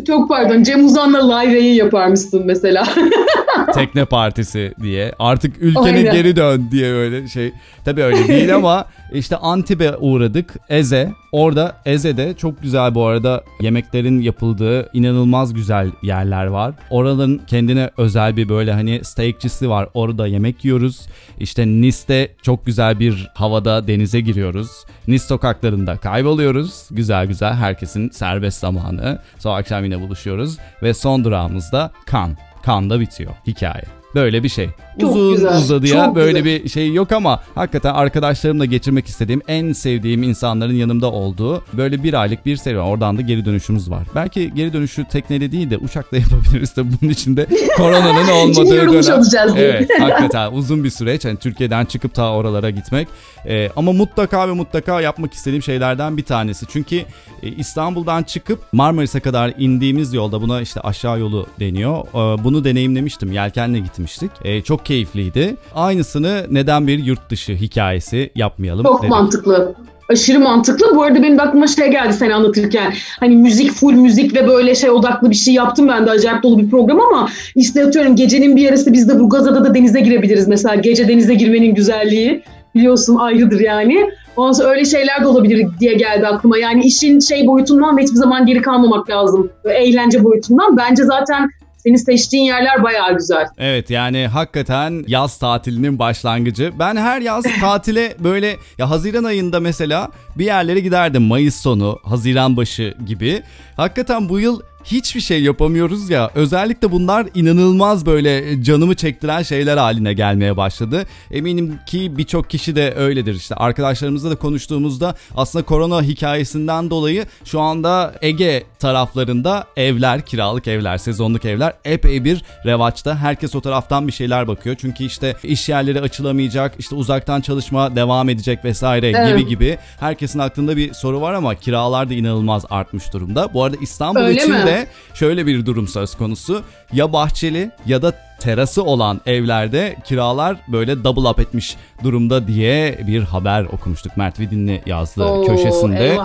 Çok 0.10 0.30
pardon. 0.30 0.64
Cem 0.64 0.86
Uzan'la 0.86 1.38
live 1.38 1.52
yayın 1.54 1.74
yaparmışsın 1.74 2.46
mesela. 2.46 2.84
tekne 3.74 4.06
partisi 4.06 4.74
diye. 4.82 5.14
Artık 5.20 5.56
ülkene 5.60 5.86
Aynen. 5.86 6.14
geri 6.14 6.36
dön 6.36 6.68
diye 6.72 6.94
öyle 6.94 7.28
şey. 7.28 7.52
Tabii 7.86 8.04
öyle 8.04 8.28
değil 8.28 8.56
ama 8.56 8.86
işte 9.14 9.36
Antib'e 9.36 9.96
uğradık. 9.98 10.56
Eze. 10.70 11.14
Orada 11.32 11.76
Eze'de 11.86 12.34
çok 12.34 12.62
güzel 12.62 12.96
bu 12.96 13.06
arada 13.06 13.44
yemeklerin 13.62 14.22
yapıldığı 14.22 14.90
inanılmaz 14.94 15.54
güzel 15.54 15.92
yerler 16.02 16.46
var. 16.46 16.74
Oraların 16.90 17.42
kendine 17.48 17.90
özel 17.98 18.38
bir 18.38 18.50
böyle 18.50 18.74
hani 18.74 19.04
steakçisi 19.04 19.70
var. 19.70 19.90
Orada 19.94 20.28
yemek 20.28 20.66
yiyoruz. 20.66 21.08
İşte 21.40 21.68
Nice'de 21.68 22.32
çok 22.42 22.66
güzel 22.66 23.00
bir 23.00 23.32
havada 23.34 23.88
denize 23.88 24.22
giriyoruz. 24.22 24.70
Nice 25.08 25.24
sokaklarında 25.24 25.98
kayboluyoruz. 25.98 26.88
Güzel 26.92 27.26
güzel 27.26 27.54
herkesin 27.54 28.10
serbest 28.10 28.60
zamanı. 28.60 29.20
Sonra 29.40 29.56
akşam 29.56 29.84
yine 29.84 30.02
buluşuyoruz. 30.02 30.58
Ve 30.84 30.94
son 30.94 31.24
durağımızda 31.24 31.92
Cannes. 32.12 32.49
Cannes'da 32.66 33.00
bitiyor 33.00 33.32
hikaye. 33.48 33.99
Böyle 34.16 34.44
bir 34.44 34.50
şey. 34.50 34.70
Çok 35.02 35.16
Uzun 35.16 35.36
güzel, 35.36 35.58
uzadıya 35.58 36.06
çok 36.06 36.16
böyle 36.16 36.40
güzel. 36.40 36.64
bir 36.64 36.70
şey 36.70 36.94
yok 36.94 37.12
ama 37.12 37.44
hakikaten 37.56 37.94
arkadaşlarımla 37.94 38.66
geçirmek 38.66 39.08
istediğim 39.08 39.42
en 39.48 39.74
sevdiğim 39.74 40.24
insanların 40.24 40.74
yanımda 40.74 41.12
olduğu 41.12 41.64
böyle 41.74 42.04
bir 42.04 42.14
aylık 42.14 42.46
bir 42.46 42.58
serüven. 42.58 42.82
Oradan 42.84 43.18
da 43.18 43.22
geri 43.22 43.46
dönüşümüz 43.46 43.90
var. 43.90 44.04
Belki 44.16 44.54
geri 44.54 44.74
dönüşü 44.74 45.06
tekneyle 45.06 45.52
değil 45.52 45.70
de 45.70 45.78
uçakla 45.78 46.18
yapabiliriz 46.30 46.76
de 46.78 46.84
bunun 47.02 47.12
içinde 47.12 47.48
koronanın 47.78 48.28
olmadığı 48.32 48.70
dönem. 48.94 49.54
Evet 49.58 49.90
hakikaten 50.00 50.52
uzun 50.52 50.84
bir 50.84 50.90
süreç. 50.90 51.26
Yani 51.26 51.38
Türkiye'den 51.38 51.86
çıkıp 51.86 52.14
ta 52.14 52.32
oralara 52.32 52.70
gitmek. 52.70 53.08
Ee, 53.46 53.70
ama 53.76 53.92
mutlaka 53.92 54.48
ve 54.48 54.52
mutlaka 54.52 55.02
yapmak 55.02 55.34
istediğim 55.34 55.64
şeylerden 55.64 56.18
bir 56.18 56.24
tanesi. 56.24 56.66
Çünkü 56.70 56.96
e, 57.44 57.48
İstanbul'dan 57.58 58.24
çıkıp 58.24 58.60
Marmaris'e 58.74 59.20
kadar 59.20 59.54
indiğimiz 59.58 60.14
yolda 60.14 60.42
buna 60.42 60.62
işte 60.62 60.82
aşağı 60.82 61.20
yolu 61.20 61.48
deniyor. 61.60 61.98
Ee, 62.08 62.44
bunu 62.44 62.64
deneyimlemiştim. 62.64 63.32
Yelkenle 63.32 63.80
gitmiştik. 64.00 64.32
Ee, 64.44 64.62
çok 64.62 64.86
keyifliydi. 64.86 65.56
Aynısını 65.76 66.46
neden 66.52 66.88
bir 66.88 67.04
yurt 67.04 67.30
dışı 67.30 67.54
hikayesi 67.54 68.30
yapmayalım 68.36 68.84
Çok 68.86 69.00
dedik. 69.00 69.10
mantıklı. 69.10 69.76
Aşırı 70.10 70.40
mantıklı. 70.40 70.96
Bu 70.96 71.04
arada 71.04 71.24
benim 71.24 71.40
aklıma 71.40 71.68
şey 71.68 71.92
geldi 71.92 72.14
sen 72.14 72.30
anlatırken. 72.30 72.94
Hani 73.20 73.36
müzik, 73.36 73.72
full 73.72 73.94
müzik 73.94 74.36
ve 74.36 74.48
böyle 74.48 74.76
şey 74.76 74.90
odaklı 74.90 75.30
bir 75.30 75.36
şey 75.36 75.54
yaptım 75.54 75.88
ben 75.88 76.06
de 76.06 76.12
acayip 76.12 76.44
dolu 76.44 76.58
bir 76.60 76.70
program 76.70 77.00
ama 77.02 77.30
işte 77.56 77.86
atıyorum 77.86 78.16
gecenin 78.16 78.56
bir 78.56 78.62
yarısı 78.62 78.94
biz 78.94 79.10
de 79.10 79.20
Burgazada'da 79.20 79.66
da 79.66 79.76
denize 79.76 80.02
girebiliriz. 80.02 80.48
Mesela 80.48 80.76
gece 80.76 81.08
denize 81.08 81.34
girmenin 81.34 81.76
güzelliği 81.76 82.44
biliyorsun 82.76 83.16
ayrıdır 83.16 83.60
yani. 83.60 84.10
Ondan 84.38 84.52
sonra 84.52 84.70
öyle 84.70 84.86
şeyler 84.86 85.24
de 85.24 85.28
olabilir 85.28 85.68
diye 85.80 85.94
geldi 85.94 86.28
aklıma. 86.28 86.58
Yani 86.58 86.84
işin 86.84 87.20
şey 87.20 87.48
boyutundan 87.48 87.98
da 87.98 88.02
hiçbir 88.02 88.16
zaman 88.16 88.46
geri 88.46 88.62
kalmamak 88.62 89.10
lazım. 89.10 89.50
Eğlence 89.66 90.24
boyutundan. 90.24 90.78
Bence 90.78 91.04
zaten 91.04 91.50
senin 91.84 91.96
seçtiğin 91.96 92.44
yerler 92.44 92.84
bayağı 92.84 93.18
güzel. 93.18 93.48
Evet 93.58 93.90
yani 93.90 94.28
hakikaten 94.28 95.04
yaz 95.08 95.38
tatilinin 95.38 96.00
başlangıcı. 96.00 96.72
Ben 96.80 96.96
her 96.96 97.22
yaz 97.22 97.46
tatile 97.62 98.16
böyle 98.20 98.56
ya 98.78 98.90
Haziran 98.90 99.24
ayında 99.24 99.60
mesela 99.60 100.10
bir 100.36 100.46
yerlere 100.46 100.80
giderdim. 100.80 101.22
Mayıs 101.24 101.56
sonu, 101.56 102.00
Haziran 102.04 102.58
başı 102.58 102.94
gibi. 103.08 103.42
Hakikaten 103.78 104.30
bu 104.30 104.40
yıl 104.40 104.62
hiçbir 104.86 105.22
şey 105.22 105.42
yapamıyoruz 105.44 106.10
ya. 106.10 106.32
Özellikle 106.36 106.92
bunlar 106.92 107.28
inanılmaz 107.36 108.06
böyle 108.06 108.64
canımı 108.64 108.96
çektiren 108.96 109.44
şeyler 109.44 109.78
haline 109.78 110.14
gelmeye 110.14 110.58
başladı. 110.58 111.06
Eminim 111.32 111.80
ki 111.88 112.18
birçok 112.18 112.50
kişi 112.50 112.76
de 112.76 112.94
öyledir 112.98 113.36
işte. 113.36 113.56
Arkadaşlarımızla 113.56 114.30
da 114.32 114.36
konuştuğumuzda 114.36 115.16
aslında 115.36 115.66
korona 115.66 116.02
hikayesinden 116.02 116.90
dolayı 116.90 117.26
şu 117.46 117.60
anda 117.60 118.16
Ege 118.22 118.64
taraflarında 118.80 119.68
evler, 119.78 120.22
kiralık 120.26 120.68
evler, 120.68 120.98
sezonluk 120.98 121.46
evler 121.46 121.74
epey 121.86 122.24
bir 122.24 122.44
revaçta. 122.66 123.16
Herkes 123.16 123.56
o 123.56 123.62
taraftan 123.62 124.08
bir 124.08 124.12
şeyler 124.14 124.48
bakıyor. 124.48 124.76
Çünkü 124.80 125.04
işte 125.04 125.36
iş 125.44 125.70
yerleri 125.70 126.02
açılamayacak, 126.02 126.74
işte 126.80 126.96
uzaktan 126.96 127.42
çalışma 127.42 127.96
devam 127.96 128.30
edecek 128.30 128.66
vesaire 128.66 129.10
Evet. 129.10 129.38
gibi 129.38 129.48
gibi. 129.48 129.78
Herkesin 130.00 130.40
aklında 130.40 130.78
bir 130.78 130.94
soru 130.94 131.22
var 131.22 131.34
ama 131.34 131.56
kiralar 131.56 132.10
da 132.10 132.14
inanılmaz 132.14 132.66
artmış 132.70 133.14
durumda. 133.14 133.54
Bu 133.54 133.64
arada 133.64 133.78
İstanbul 133.82 134.20
Öyle 134.22 134.42
için 134.42 134.52
mi? 134.52 134.66
de 134.66 134.79
şöyle 135.14 135.48
bir 135.48 135.66
durum 135.66 135.88
söz 135.88 136.16
konusu. 136.16 136.64
Ya 136.94 137.14
bahçeli 137.14 137.72
ya 137.86 138.02
da 138.02 138.14
terası 138.40 138.84
olan 138.84 139.22
evlerde 139.26 139.96
kiralar 140.06 140.58
böyle 140.68 141.04
double 141.04 141.30
up 141.30 141.40
etmiş 141.40 141.76
durumda 142.04 142.48
diye 142.48 143.00
bir 143.08 143.22
haber 143.22 143.64
okumuştuk. 143.64 144.18
Mert 144.18 144.40
Vidinli 144.40 144.82
yazdı 144.86 145.24
Oo, 145.24 145.46
köşesinde. 145.46 146.18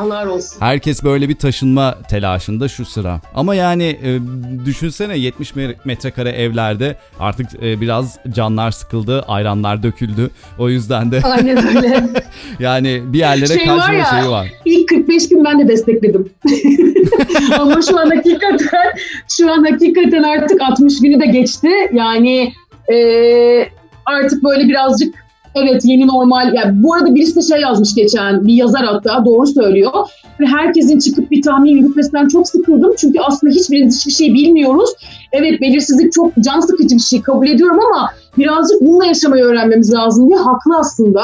Herkes 0.61 1.05
böyle 1.05 1.29
bir 1.29 1.35
taşınma 1.35 1.95
telaşında 2.09 2.69
şu 2.69 2.85
sıra. 2.85 3.21
Ama 3.35 3.55
yani 3.55 3.99
e, 4.03 4.19
düşünsene 4.67 5.19
70 5.19 5.51
me- 5.51 5.75
metrekare 5.85 6.31
evlerde 6.31 6.97
artık 7.21 7.47
e, 7.63 7.81
biraz 7.81 8.19
canlar 8.31 8.71
sıkıldı, 8.71 9.21
ayranlar 9.23 9.83
döküldü. 9.83 10.31
O 10.59 10.69
yüzden 10.69 11.13
de 11.13 11.21
Aynen 11.23 11.77
öyle. 11.77 12.07
yani 12.59 13.03
bir 13.07 13.19
yerlere 13.19 13.59
Şey 13.59 13.69
var 13.69 13.79
kaçma 13.79 13.95
ya, 13.95 14.05
şeyi 14.05 14.31
var. 14.31 14.49
İlk 14.65 14.89
45 14.89 15.29
gün 15.29 15.45
ben 15.45 15.59
de 15.59 15.69
destekledim. 15.69 16.31
Ama 17.61 17.83
şu 17.83 17.99
an 18.01 18.11
hakikaten 18.11 18.93
şu 19.29 19.53
an 19.53 19.65
hakikaten 19.71 20.23
artık 20.23 20.54
60 20.63 21.01
günü 21.01 21.21
de 21.21 21.27
geçti. 21.27 21.69
Yani 21.93 22.53
e, 22.93 22.97
artık 24.07 24.45
böyle 24.45 24.69
birazcık 24.69 25.15
evet 25.55 25.83
yeni 25.85 26.07
normal. 26.07 26.55
Yani 26.55 26.83
bu 26.83 26.95
arada 26.95 27.15
birisi 27.15 27.37
de 27.37 27.43
şey 27.43 27.61
yazmış 27.61 27.95
geçen 27.95 28.47
bir 28.47 28.55
yazar 28.55 28.85
hatta 28.85 29.25
doğru 29.25 29.47
söylüyor. 29.47 29.93
Ve 30.41 30.47
herkesin 30.47 30.99
çıkıp 30.99 31.31
bir 31.31 31.43
tahmin 31.43 31.77
yürütmesinden 31.77 32.29
çok 32.29 32.49
sıkıldım. 32.49 32.95
Çünkü 32.99 33.19
aslında 33.21 33.53
hiçbirimiz 33.53 33.97
hiçbir 33.97 34.13
şey 34.13 34.35
bilmiyoruz. 34.35 34.91
Evet 35.33 35.61
belirsizlik 35.61 36.13
çok 36.13 36.33
can 36.41 36.61
sıkıcı 36.61 36.97
bir 36.97 37.01
şey 37.01 37.23
kabul 37.23 37.49
ediyorum 37.49 37.79
ama 37.93 38.11
birazcık 38.39 38.81
bununla 38.81 39.07
yaşamayı 39.07 39.45
öğrenmemiz 39.45 39.93
lazım 39.93 40.29
diye 40.29 40.39
haklı 40.39 40.79
aslında. 40.79 41.23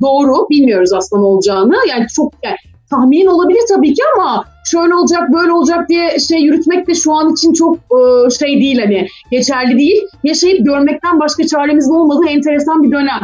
Doğru 0.00 0.46
bilmiyoruz 0.50 0.92
aslında 0.92 1.22
ne 1.22 1.26
olacağını. 1.26 1.74
Yani 1.88 2.06
çok 2.16 2.32
yani 2.42 2.56
tahmin 2.90 3.26
olabilir 3.26 3.60
tabii 3.68 3.94
ki 3.94 4.02
ama 4.16 4.44
şöyle 4.72 4.94
olacak 4.94 5.22
böyle 5.32 5.52
olacak 5.52 5.88
diye 5.88 6.18
şey 6.18 6.40
yürütmek 6.40 6.88
de 6.88 6.94
şu 6.94 7.12
an 7.12 7.32
için 7.32 7.52
çok 7.52 7.76
e, 7.76 8.30
şey 8.30 8.60
değil 8.60 8.78
hani 8.78 9.06
geçerli 9.30 9.78
değil. 9.78 10.02
Yaşayıp 10.24 10.66
görmekten 10.66 11.20
başka 11.20 11.46
çaremizin 11.46 11.94
olmadığı 11.94 12.28
enteresan 12.28 12.82
bir 12.82 12.90
dönem. 12.90 13.20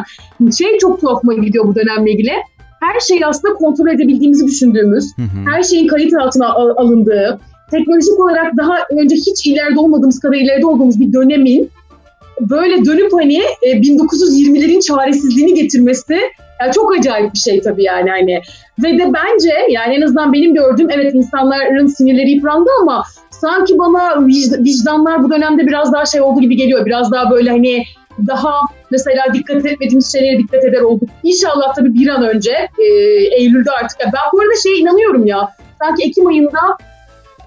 Şey 0.59 0.79
çok 0.79 1.01
tuhafıma 1.01 1.35
gidiyor 1.35 1.65
bu 1.69 1.75
dönemle 1.75 2.13
ilgili. 2.13 2.33
Her 2.81 3.01
şeyi 3.01 3.27
aslında 3.27 3.55
kontrol 3.55 3.89
edebildiğimizi 3.89 4.47
düşündüğümüz, 4.47 5.05
Hı 5.17 5.23
hı. 5.23 5.51
her 5.51 5.63
şeyin 5.63 5.87
kayıt 5.87 6.15
altına 6.15 6.49
al- 6.49 6.77
alındığı, 6.77 7.41
teknolojik 7.71 8.21
olarak 8.21 8.57
daha 8.57 8.75
önce 8.91 9.17
hiç 9.17 9.47
ileride 9.47 9.81
olmadığımız 9.81 10.21
kadar 10.21 10.37
ileride 10.37 10.67
olduğumuz 10.67 11.01
bir 11.01 11.13
dönemin 11.13 11.71
böyle 12.41 12.85
dönüp 12.85 13.13
hani 13.13 13.39
e, 13.63 13.71
1920'lerin 13.73 14.81
çaresizliğini 14.87 15.55
getirmesi 15.55 16.19
yani 16.61 16.73
çok 16.73 16.99
acayip 16.99 17.35
bir 17.35 17.39
şey 17.39 17.61
tabii 17.61 17.83
yani 17.83 18.11
hani. 18.11 18.41
Ve 18.83 18.99
de 18.99 19.13
bence 19.13 19.55
yani 19.71 19.95
en 19.95 20.03
azından 20.03 20.33
benim 20.33 20.55
gördüğüm 20.55 20.91
evet 20.91 21.15
insanların 21.15 21.87
sinirleri 21.87 22.31
yıprandı 22.31 22.71
ama 22.83 23.05
sanki 23.31 23.79
bana 23.79 23.99
vicd- 24.13 24.65
vicdanlar 24.65 25.23
bu 25.23 25.31
dönemde 25.31 25.67
biraz 25.67 25.93
daha 25.93 26.07
şey 26.07 26.21
oldu 26.21 26.41
gibi 26.41 26.57
geliyor. 26.57 26.87
Biraz 26.87 27.13
daha 27.13 27.31
böyle 27.31 27.51
hani 27.51 27.85
daha 28.27 28.61
mesela 28.91 29.35
dikkat 29.35 29.67
etmediğimiz 29.67 30.13
şeylere 30.13 30.39
dikkat 30.39 30.65
eder 30.65 30.81
olduk. 30.81 31.09
İnşallah 31.23 31.75
tabii 31.75 31.95
bir 31.95 32.09
an 32.09 32.23
önce 32.29 32.69
e, 32.79 32.85
Eylül'de 33.37 33.71
artık. 33.71 33.99
Ben 34.01 34.13
bu 34.33 34.41
arada 34.41 34.53
şeye 34.63 34.77
inanıyorum 34.77 35.27
ya. 35.27 35.49
Sanki 35.79 36.09
Ekim 36.09 36.27
ayında 36.27 36.61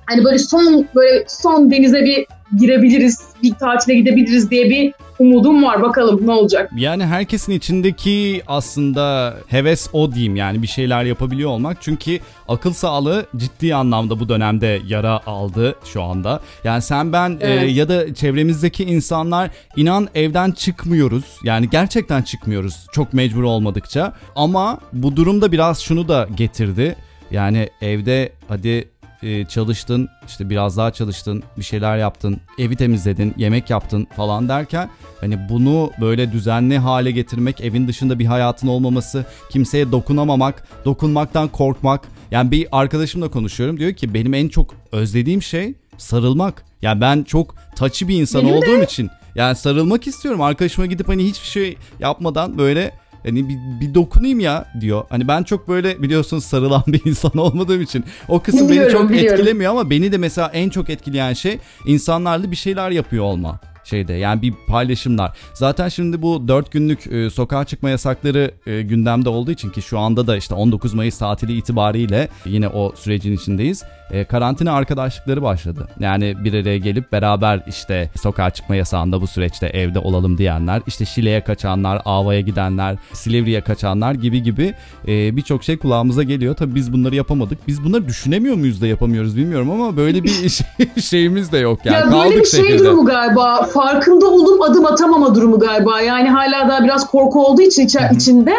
hani 0.05 0.23
böyle 0.23 0.37
son 0.37 0.87
böyle 0.95 1.23
son 1.27 1.71
denize 1.71 2.01
bir 2.01 2.25
girebiliriz, 2.59 3.19
bir 3.43 3.53
tatile 3.53 3.95
gidebiliriz 3.95 4.51
diye 4.51 4.69
bir 4.69 4.93
umudum 5.19 5.63
var. 5.63 5.81
Bakalım 5.81 6.27
ne 6.27 6.31
olacak. 6.31 6.71
Yani 6.75 7.05
herkesin 7.05 7.51
içindeki 7.51 8.41
aslında 8.47 9.35
heves 9.47 9.87
o 9.93 10.11
diyeyim 10.11 10.35
yani 10.35 10.61
bir 10.61 10.67
şeyler 10.67 11.03
yapabiliyor 11.03 11.49
olmak. 11.49 11.77
Çünkü 11.81 12.19
akıl 12.47 12.73
sağlığı 12.73 13.25
ciddi 13.37 13.75
anlamda 13.75 14.19
bu 14.19 14.29
dönemde 14.29 14.79
yara 14.87 15.19
aldı 15.25 15.75
şu 15.85 16.03
anda. 16.03 16.39
Yani 16.63 16.81
sen 16.81 17.13
ben 17.13 17.29
e, 17.41 17.47
Evet. 17.47 17.75
ya 17.75 17.89
da 17.89 18.13
çevremizdeki 18.13 18.83
insanlar 18.83 19.49
inan 19.75 20.07
evden 20.15 20.51
çıkmıyoruz. 20.51 21.25
Yani 21.43 21.69
gerçekten 21.69 22.21
çıkmıyoruz 22.21 22.85
çok 22.91 23.13
mecbur 23.13 23.43
olmadıkça. 23.43 24.13
Ama 24.35 24.79
bu 24.93 25.15
durumda 25.15 25.51
biraz 25.51 25.79
şunu 25.79 26.07
da 26.07 26.27
getirdi. 26.35 26.95
Yani 27.31 27.69
evde 27.81 28.31
hadi 28.47 28.89
e, 29.23 29.45
çalıştın 29.45 30.09
işte 30.27 30.49
biraz 30.49 30.77
daha 30.77 30.91
çalıştın 30.91 31.43
bir 31.57 31.63
şeyler 31.63 31.97
yaptın 31.97 32.37
evi 32.57 32.75
temizledin 32.75 33.33
yemek 33.37 33.69
yaptın 33.69 34.07
falan 34.15 34.49
derken 34.49 34.89
hani 35.21 35.49
bunu 35.49 35.91
böyle 36.01 36.31
düzenli 36.31 36.77
hale 36.77 37.11
getirmek 37.11 37.61
evin 37.61 37.87
dışında 37.87 38.19
bir 38.19 38.25
hayatın 38.25 38.67
olmaması 38.67 39.25
kimseye 39.49 39.91
dokunamamak 39.91 40.67
dokunmaktan 40.85 41.47
korkmak. 41.47 42.07
Yani 42.31 42.51
bir 42.51 42.67
arkadaşımla 42.71 43.31
konuşuyorum 43.31 43.79
diyor 43.79 43.93
ki 43.93 44.13
benim 44.13 44.33
en 44.33 44.47
çok 44.47 44.75
özlediğim 44.91 45.41
şey 45.41 45.73
sarılmak. 45.97 46.65
Yani 46.81 47.01
ben 47.01 47.23
çok 47.23 47.55
taçı 47.75 48.07
bir 48.07 48.21
insan 48.21 48.41
Benim 48.41 48.53
de. 48.53 48.57
olduğum 48.57 48.83
için 48.83 49.09
yani 49.35 49.55
sarılmak 49.55 50.07
istiyorum. 50.07 50.41
Arkadaşıma 50.41 50.85
gidip 50.85 51.07
hani 51.07 51.25
hiçbir 51.25 51.47
şey 51.47 51.77
yapmadan 51.99 52.57
böyle 52.57 52.93
Hani 53.23 53.49
bir, 53.49 53.57
bir 53.81 53.93
dokunayım 53.93 54.39
ya 54.39 54.65
diyor. 54.79 55.03
Hani 55.09 55.27
ben 55.27 55.43
çok 55.43 55.67
böyle 55.67 56.01
biliyorsunuz 56.01 56.45
sarılan 56.45 56.83
bir 56.87 57.01
insan 57.05 57.37
olmadığım 57.37 57.81
için 57.81 58.05
o 58.27 58.39
kısım 58.39 58.61
beni 58.61 58.69
Biliyorum, 58.69 58.91
çok 58.91 59.09
biliyorum. 59.09 59.33
etkilemiyor 59.39 59.71
ama 59.71 59.89
beni 59.89 60.11
de 60.11 60.17
mesela 60.17 60.51
en 60.53 60.69
çok 60.69 60.89
etkileyen 60.89 61.33
şey 61.33 61.57
insanlarla 61.85 62.51
bir 62.51 62.55
şeyler 62.55 62.91
yapıyor 62.91 63.23
olma 63.23 63.59
şeyde 63.91 64.13
yani 64.13 64.41
bir 64.41 64.53
paylaşımlar. 64.67 65.31
Zaten 65.53 65.89
şimdi 65.89 66.21
bu 66.21 66.47
4 66.47 66.71
günlük 66.71 67.07
e, 67.07 67.29
sokağa 67.29 67.63
çıkma 67.65 67.89
yasakları 67.89 68.51
e, 68.67 68.81
gündemde 68.81 69.29
olduğu 69.29 69.51
için 69.51 69.69
ki 69.69 69.81
şu 69.81 69.99
anda 69.99 70.27
da 70.27 70.37
işte 70.37 70.53
19 70.55 70.93
Mayıs 70.93 71.17
tatili 71.17 71.57
itibariyle 71.57 72.27
yine 72.45 72.67
o 72.67 72.91
sürecin 72.95 73.33
içindeyiz. 73.35 73.83
E, 74.11 74.23
karantina 74.25 74.71
arkadaşlıkları 74.73 75.41
başladı. 75.41 75.87
Yani 75.99 76.35
bir 76.43 76.53
araya 76.53 76.77
gelip 76.77 77.11
beraber 77.11 77.63
işte 77.67 78.09
sokağa 78.21 78.49
çıkma 78.49 78.75
yasağında 78.75 79.21
bu 79.21 79.27
süreçte 79.27 79.67
evde 79.67 79.99
olalım 79.99 80.37
diyenler, 80.37 80.81
işte 80.87 81.05
Şile'ye 81.05 81.43
kaçanlar, 81.43 82.01
Ava'ya 82.05 82.41
gidenler, 82.41 82.95
Silivri'ye 83.13 83.61
kaçanlar 83.61 84.13
gibi 84.13 84.43
gibi 84.43 84.73
e, 85.07 85.35
birçok 85.37 85.63
şey 85.63 85.77
kulağımıza 85.77 86.23
geliyor. 86.23 86.55
Tabii 86.55 86.75
biz 86.75 86.93
bunları 86.93 87.15
yapamadık. 87.15 87.67
Biz 87.67 87.83
bunları 87.83 88.07
düşünemiyor 88.07 88.55
muyuz 88.55 88.81
da 88.81 88.87
yapamıyoruz 88.87 89.37
bilmiyorum 89.37 89.71
ama 89.71 89.97
böyle 89.97 90.23
bir 90.23 90.29
şey- 90.49 91.01
şeyimiz 91.01 91.51
de 91.51 91.57
yok 91.57 91.79
yani. 91.85 91.95
ya 91.95 92.01
Kaldık 92.09 92.25
böyle 92.29 92.39
bir 92.41 92.45
şey 92.45 92.63
şehirde. 92.63 92.79
durumu 92.85 93.05
galiba. 93.05 93.67
Farkında 93.81 94.27
olup 94.29 94.61
adım 94.61 94.85
atamama 94.85 95.35
durumu 95.35 95.59
galiba. 95.59 96.01
Yani 96.01 96.29
hala 96.29 96.69
daha 96.69 96.83
biraz 96.83 97.11
korku 97.11 97.45
olduğu 97.45 97.61
için 97.61 97.85
içe- 97.85 98.09
içinde. 98.15 98.53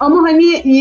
Ama 0.00 0.22
hani 0.22 0.54
e, 0.54 0.76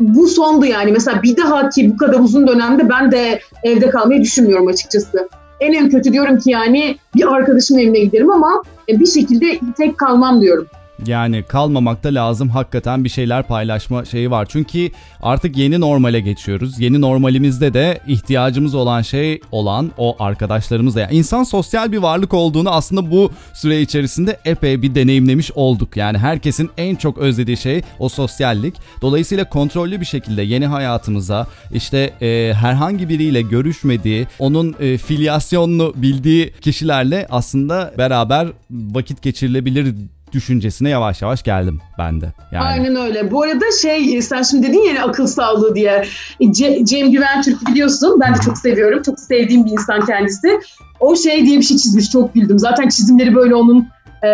bu 0.00 0.28
sondu 0.28 0.66
yani. 0.66 0.92
Mesela 0.92 1.22
bir 1.22 1.36
daha 1.36 1.68
ki 1.68 1.92
bu 1.94 1.96
kadar 1.96 2.20
uzun 2.20 2.46
dönemde 2.48 2.88
ben 2.88 3.12
de 3.12 3.40
evde 3.62 3.90
kalmayı 3.90 4.22
düşünmüyorum 4.22 4.66
açıkçası. 4.66 5.28
En 5.60 5.72
en 5.72 5.90
kötü 5.90 6.12
diyorum 6.12 6.38
ki 6.38 6.50
yani 6.50 6.96
bir 7.14 7.34
arkadaşımın 7.34 7.80
evine 7.80 7.98
giderim 7.98 8.30
ama 8.30 8.62
e, 8.88 9.00
bir 9.00 9.06
şekilde 9.06 9.60
tek 9.76 9.98
kalmam 9.98 10.40
diyorum. 10.40 10.66
Yani 11.06 11.42
kalmamak 11.42 12.04
da 12.04 12.08
lazım 12.08 12.48
hakikaten 12.48 13.04
bir 13.04 13.08
şeyler 13.08 13.42
paylaşma 13.42 14.04
şeyi 14.04 14.30
var. 14.30 14.46
Çünkü 14.50 14.90
artık 15.22 15.56
yeni 15.56 15.80
normale 15.80 16.20
geçiyoruz. 16.20 16.80
Yeni 16.80 17.00
normalimizde 17.00 17.74
de 17.74 18.00
ihtiyacımız 18.06 18.74
olan 18.74 19.02
şey 19.02 19.40
olan 19.52 19.92
o 19.98 20.16
arkadaşlarımızla. 20.18 21.00
Yani 21.00 21.14
insan 21.16 21.42
sosyal 21.42 21.92
bir 21.92 21.98
varlık 21.98 22.34
olduğunu 22.34 22.70
aslında 22.70 23.10
bu 23.10 23.32
süre 23.54 23.80
içerisinde 23.80 24.38
epey 24.44 24.82
bir 24.82 24.94
deneyimlemiş 24.94 25.52
olduk. 25.52 25.96
Yani 25.96 26.18
herkesin 26.18 26.70
en 26.78 26.96
çok 26.96 27.18
özlediği 27.18 27.56
şey 27.56 27.82
o 27.98 28.08
sosyallik. 28.08 28.74
Dolayısıyla 29.02 29.48
kontrollü 29.48 30.00
bir 30.00 30.06
şekilde 30.06 30.42
yeni 30.42 30.66
hayatımıza 30.66 31.46
işte 31.74 32.14
e, 32.20 32.52
herhangi 32.54 33.08
biriyle 33.08 33.42
görüşmediği, 33.42 34.26
onun 34.38 34.74
e, 34.80 34.98
filyasyonunu 34.98 35.92
bildiği 35.96 36.52
kişilerle 36.60 37.26
aslında 37.30 37.94
beraber 37.98 38.48
vakit 38.70 39.22
geçirilebilir 39.22 39.94
düşüncesine 40.34 40.88
yavaş 40.88 41.22
yavaş 41.22 41.42
geldim 41.42 41.80
ben 41.98 42.20
de. 42.20 42.32
Yani 42.52 42.64
Aynen 42.64 42.96
öyle. 42.96 43.30
Bu 43.30 43.42
arada 43.42 43.64
şey 43.82 44.22
sen 44.22 44.42
şimdi 44.42 44.66
dedin 44.68 44.94
ya 44.94 45.04
akıl 45.04 45.26
sağlığı 45.26 45.74
diye. 45.74 46.04
Ce- 46.40 46.86
Cem 46.86 47.10
Güven 47.12 47.42
Türk 47.42 47.68
biliyorsun. 47.68 48.20
Ben 48.20 48.34
de 48.34 48.38
çok 48.44 48.58
seviyorum. 48.58 49.02
Çok 49.02 49.20
sevdiğim 49.20 49.64
bir 49.64 49.70
insan 49.70 50.06
kendisi. 50.06 50.60
O 51.00 51.16
şey 51.16 51.46
diye 51.46 51.58
bir 51.58 51.64
şey 51.64 51.76
çizmiş. 51.76 52.10
Çok 52.10 52.34
güldüm. 52.34 52.58
Zaten 52.58 52.88
çizimleri 52.88 53.34
böyle 53.34 53.54
onun 53.54 53.88
e, 54.22 54.28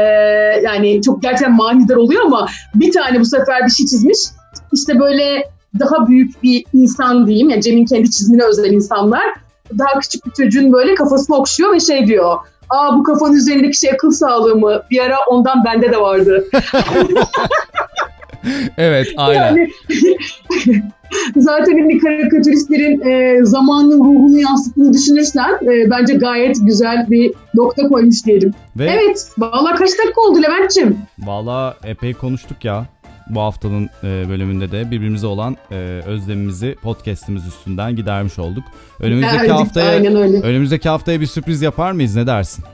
yani 0.65 1.03
çok 1.03 1.23
gerçekten 1.23 1.57
manidar 1.57 1.97
oluyor 1.97 2.25
ama 2.25 2.47
bir 2.75 2.93
tane 2.93 3.21
bu 3.21 3.25
sefer 3.25 3.67
bir 3.67 3.71
şey 3.71 3.87
çizmiş. 3.87 4.19
İşte 4.73 5.01
böyle 5.01 5.51
daha 5.81 6.07
büyük 6.09 6.43
bir 6.43 6.65
insan 6.75 7.27
diyeyim. 7.27 7.51
Yani 7.51 7.63
Cem'in 7.63 7.85
kendi 7.85 8.11
çizimine 8.11 8.45
özel 8.45 8.73
insanlar. 8.73 9.25
daha 9.79 10.01
küçük 10.01 10.27
bir 10.27 10.31
çocuğun 10.31 10.73
böyle 10.73 10.95
kafasını 10.95 11.37
okşuyor 11.37 11.75
ve 11.75 11.81
şey 11.81 12.07
diyor. 12.07 12.37
Aa 12.71 12.99
bu 12.99 13.03
kafanın 13.03 13.35
üzerindeki 13.35 13.79
şey 13.79 13.91
akıl 13.91 14.11
sağlığı 14.11 14.57
mı? 14.57 14.83
Bir 14.91 15.01
ara 15.01 15.17
ondan 15.29 15.65
bende 15.65 15.93
de 15.93 16.01
vardı. 16.01 16.45
Evet 18.79 19.09
aynen. 19.17 19.41
Yani 19.57 19.69
zaten 21.37 21.77
ünlü 21.77 21.99
karikatüristlerin 21.99 23.01
e, 23.01 23.45
zamanın 23.45 23.99
ruhunu 23.99 24.39
yansıttığını 24.41 24.93
düşünürsen 24.93 25.59
e, 25.63 25.91
bence 25.91 26.15
gayet 26.15 26.57
güzel 26.67 27.07
bir 27.11 27.33
nokta 27.55 27.89
koymuş 27.89 28.27
diyelim. 28.27 28.55
Ve 28.77 28.91
Evet. 28.91 29.29
Vallahi 29.39 29.75
kaç 29.77 29.91
dakika 29.99 30.21
oldu 30.21 30.43
Levent'ciğim? 30.43 30.99
valla 31.19 31.77
epey 31.85 32.15
konuştuk 32.15 32.65
ya. 32.65 32.87
Bu 33.35 33.41
haftanın 33.41 33.91
e, 34.05 34.29
bölümünde 34.29 34.73
de 34.73 34.91
birbirimize 34.91 35.27
olan 35.27 35.57
e, 35.71 35.75
özlemimizi 36.07 36.77
podcast'imiz 36.83 37.47
üstünden 37.47 37.97
gidermiş 37.97 38.39
olduk. 38.39 38.65
Önümüzdeki 39.01 39.37
Erdik, 39.37 39.51
haftaya 39.51 39.91
Aynen 39.91 40.17
öyle. 40.17 40.41
önümüzdeki 40.41 40.89
haftaya 40.89 41.21
bir 41.21 41.27
sürpriz 41.27 41.63
yapar 41.63 41.93
mıyız? 41.93 42.17
Ne 42.17 42.27
dersin? 42.27 42.65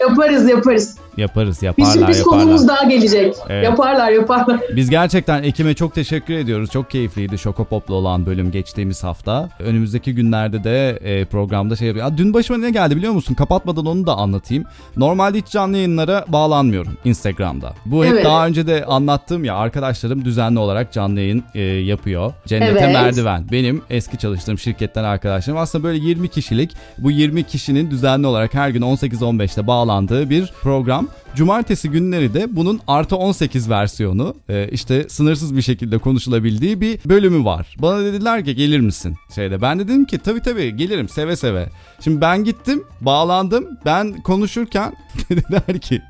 Yaparız 0.00 0.48
yaparız. 0.48 0.96
Yaparız, 1.16 1.60
Bir 1.62 1.66
yaparlar, 1.66 1.92
sürpriz 1.92 2.18
yaparlar. 2.18 2.40
konuğumuz 2.42 2.68
daha 2.68 2.84
gelecek. 2.84 3.34
Evet. 3.48 3.64
Yaparlar 3.64 4.10
yaparlar. 4.10 4.60
Biz 4.76 4.90
gerçekten 4.90 5.42
Ekim'e 5.42 5.74
çok 5.74 5.94
teşekkür 5.94 6.34
ediyoruz. 6.34 6.70
Çok 6.70 6.90
keyifliydi 6.90 7.38
Şokopop'la 7.38 7.94
olan 7.94 8.26
bölüm 8.26 8.50
geçtiğimiz 8.50 9.04
hafta. 9.04 9.48
Önümüzdeki 9.60 10.14
günlerde 10.14 10.64
de 10.64 10.90
e, 10.90 11.24
programda 11.24 11.76
şey 11.76 11.88
yapıyor. 11.88 12.12
Dün 12.16 12.34
başıma 12.34 12.58
ne 12.58 12.70
geldi 12.70 12.96
biliyor 12.96 13.12
musun? 13.12 13.34
Kapatmadan 13.34 13.86
onu 13.86 14.06
da 14.06 14.14
anlatayım. 14.16 14.64
Normalde 14.96 15.38
hiç 15.38 15.46
canlı 15.48 15.76
yayınlara 15.76 16.24
bağlanmıyorum 16.28 16.96
Instagram'da. 17.04 17.72
Bu 17.86 18.04
hep 18.04 18.12
Evet. 18.12 18.24
daha 18.24 18.46
önce 18.46 18.66
de 18.66 18.84
anlattığım 18.84 19.44
ya 19.44 19.54
arkadaşlarım 19.56 20.24
düzenli 20.24 20.58
olarak 20.58 20.92
canlı 20.92 21.20
yayın 21.20 21.44
e, 21.54 21.60
yapıyor. 21.62 22.32
Cennete 22.46 22.78
Evet. 22.84 22.92
Merdiven. 22.94 23.46
Benim 23.52 23.82
eski 23.90 24.18
çalıştığım 24.18 24.58
şirketten 24.58 25.04
arkadaşlarım. 25.04 25.58
Aslında 25.60 25.84
böyle 25.84 25.98
20 25.98 26.28
kişilik 26.28 26.70
bu 26.98 27.10
20 27.10 27.42
kişinin 27.44 27.90
düzenli 27.90 28.26
olarak 28.26 28.54
her 28.54 28.68
gün 28.70 28.82
18-15'te 28.82 29.66
bağlandığı 29.66 30.30
bir 30.30 30.52
program. 30.62 31.03
Cumartesi 31.34 31.90
günleri 31.90 32.34
de 32.34 32.56
bunun 32.56 32.80
artı 32.86 33.16
18 33.16 33.70
versiyonu 33.70 34.34
e, 34.48 34.68
işte 34.68 35.08
sınırsız 35.08 35.56
bir 35.56 35.62
şekilde 35.62 35.98
konuşulabildiği 35.98 36.80
bir 36.80 36.98
bölümü 37.04 37.44
var. 37.44 37.76
Bana 37.78 38.00
dediler 38.04 38.44
ki 38.44 38.54
gelir 38.54 38.80
misin 38.80 39.16
şeyde. 39.34 39.62
Ben 39.62 39.78
de 39.78 39.88
dedim 39.88 40.04
ki 40.04 40.18
tabii 40.18 40.40
tabii 40.40 40.76
gelirim 40.76 41.08
seve 41.08 41.36
seve. 41.36 41.68
Şimdi 42.00 42.20
ben 42.20 42.44
gittim 42.44 42.84
bağlandım 43.00 43.66
ben 43.84 44.22
konuşurken 44.22 44.96
dediler 45.30 45.80
ki 45.80 46.02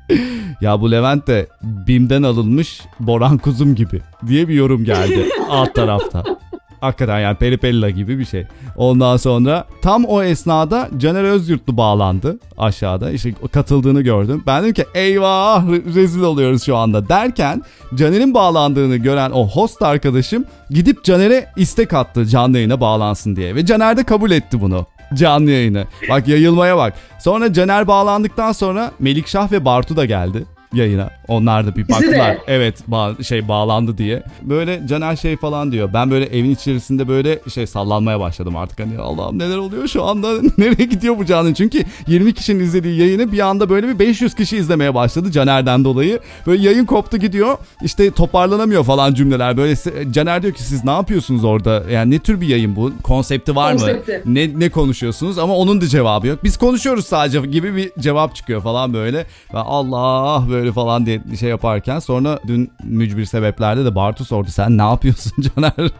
ya 0.61 0.81
bu 0.81 0.91
Levent 0.91 1.27
de 1.27 1.47
BİM'den 1.63 2.23
alınmış 2.23 2.81
Boran 2.99 3.37
Kuzum 3.37 3.75
gibi 3.75 4.01
diye 4.27 4.47
bir 4.47 4.53
yorum 4.53 4.85
geldi 4.85 5.25
alt 5.49 5.75
tarafta. 5.75 6.23
Hakikaten 6.85 7.19
yani 7.19 7.37
Peripella 7.37 7.89
gibi 7.89 8.19
bir 8.19 8.25
şey. 8.25 8.45
Ondan 8.75 9.17
sonra 9.17 9.65
tam 9.81 10.05
o 10.05 10.23
esnada 10.23 10.89
Caner 10.97 11.23
Özyurtlu 11.23 11.77
bağlandı 11.77 12.39
aşağıda. 12.57 13.11
İşte 13.11 13.33
katıldığını 13.51 14.01
gördüm. 14.01 14.43
Ben 14.47 14.63
dedim 14.63 14.73
ki 14.73 14.85
eyvah 14.93 15.63
re- 15.63 15.95
rezil 15.95 16.21
oluyoruz 16.21 16.63
şu 16.63 16.77
anda 16.77 17.09
derken 17.09 17.61
Caner'in 17.95 18.33
bağlandığını 18.33 18.95
gören 18.95 19.31
o 19.31 19.47
host 19.47 19.81
arkadaşım 19.81 20.45
gidip 20.69 21.03
Caner'e 21.03 21.45
istek 21.57 21.93
attı 21.93 22.25
canlı 22.25 22.57
yayına 22.57 22.81
bağlansın 22.81 23.35
diye. 23.35 23.55
Ve 23.55 23.65
Caner 23.65 23.97
de 23.97 24.03
kabul 24.03 24.31
etti 24.31 24.61
bunu 24.61 24.85
canlı 25.13 25.51
yayını. 25.51 25.85
Bak 26.09 26.27
yayılmaya 26.27 26.77
bak. 26.77 26.93
Sonra 27.19 27.53
Caner 27.53 27.87
bağlandıktan 27.87 28.51
sonra 28.51 28.91
Melikşah 28.99 29.51
ve 29.51 29.65
Bartu 29.65 29.95
da 29.95 30.05
geldi 30.05 30.45
yayına. 30.73 31.09
Onlar 31.27 31.67
da 31.67 31.75
bir 31.75 31.89
baktılar. 31.89 32.37
Evet 32.47 32.75
ba- 32.89 33.23
şey 33.23 33.47
bağlandı 33.47 33.97
diye. 33.97 34.23
Böyle 34.41 34.81
Caner 34.89 35.15
şey 35.15 35.37
falan 35.37 35.71
diyor. 35.71 35.89
Ben 35.93 36.11
böyle 36.11 36.25
evin 36.25 36.51
içerisinde 36.51 37.07
böyle 37.07 37.39
şey 37.53 37.67
sallanmaya 37.67 38.19
başladım 38.19 38.55
artık. 38.57 38.79
Hani 38.79 38.97
Allah'ım 38.99 39.39
neler 39.39 39.57
oluyor 39.57 39.87
şu 39.87 40.03
anda? 40.03 40.27
Nereye 40.57 40.85
gidiyor 40.85 41.17
bu 41.17 41.25
canlı? 41.25 41.53
Çünkü 41.53 41.83
20 42.07 42.33
kişinin 42.33 42.63
izlediği 42.63 42.99
yayını 42.99 43.31
bir 43.31 43.39
anda 43.39 43.69
böyle 43.69 43.87
bir 43.87 43.99
500 43.99 44.35
kişi 44.35 44.57
izlemeye 44.57 44.93
başladı 44.95 45.31
Caner'den 45.31 45.83
dolayı. 45.83 46.19
Böyle 46.47 46.63
yayın 46.63 46.85
koptu 46.85 47.17
gidiyor. 47.17 47.57
İşte 47.83 48.11
toparlanamıyor 48.11 48.83
falan 48.83 49.13
cümleler. 49.13 49.57
Böyle 49.57 49.75
Caner 50.11 50.41
diyor 50.43 50.53
ki 50.53 50.63
siz 50.63 50.83
ne 50.85 50.91
yapıyorsunuz 50.91 51.43
orada? 51.43 51.83
Yani 51.91 52.11
ne 52.11 52.19
tür 52.19 52.41
bir 52.41 52.47
yayın 52.47 52.75
bu? 52.75 52.91
Konsepti 53.03 53.55
var 53.55 53.71
Konsepti. 53.71 54.11
mı? 54.25 54.35
Ne 54.35 54.59
ne 54.59 54.69
konuşuyorsunuz? 54.69 55.37
Ama 55.39 55.55
onun 55.55 55.81
da 55.81 55.87
cevabı 55.87 56.27
yok. 56.27 56.43
Biz 56.43 56.57
konuşuyoruz 56.57 57.05
sadece 57.05 57.39
gibi 57.41 57.75
bir 57.75 57.91
cevap 57.99 58.35
çıkıyor 58.35 58.61
falan 58.61 58.93
böyle. 58.93 59.25
Ben 59.53 59.59
Allah 59.65 60.43
böyle 60.49 60.71
falan 60.71 61.05
diye 61.05 61.14
şey 61.39 61.49
yaparken 61.49 61.99
sonra 61.99 62.39
dün 62.47 62.71
mücbir 62.83 63.25
sebeplerde 63.25 63.85
de 63.85 63.95
Bartu 63.95 64.25
sordu 64.25 64.49
sen 64.51 64.77
ne 64.77 64.81
yapıyorsun 64.81 65.31
Caner? 65.41 65.91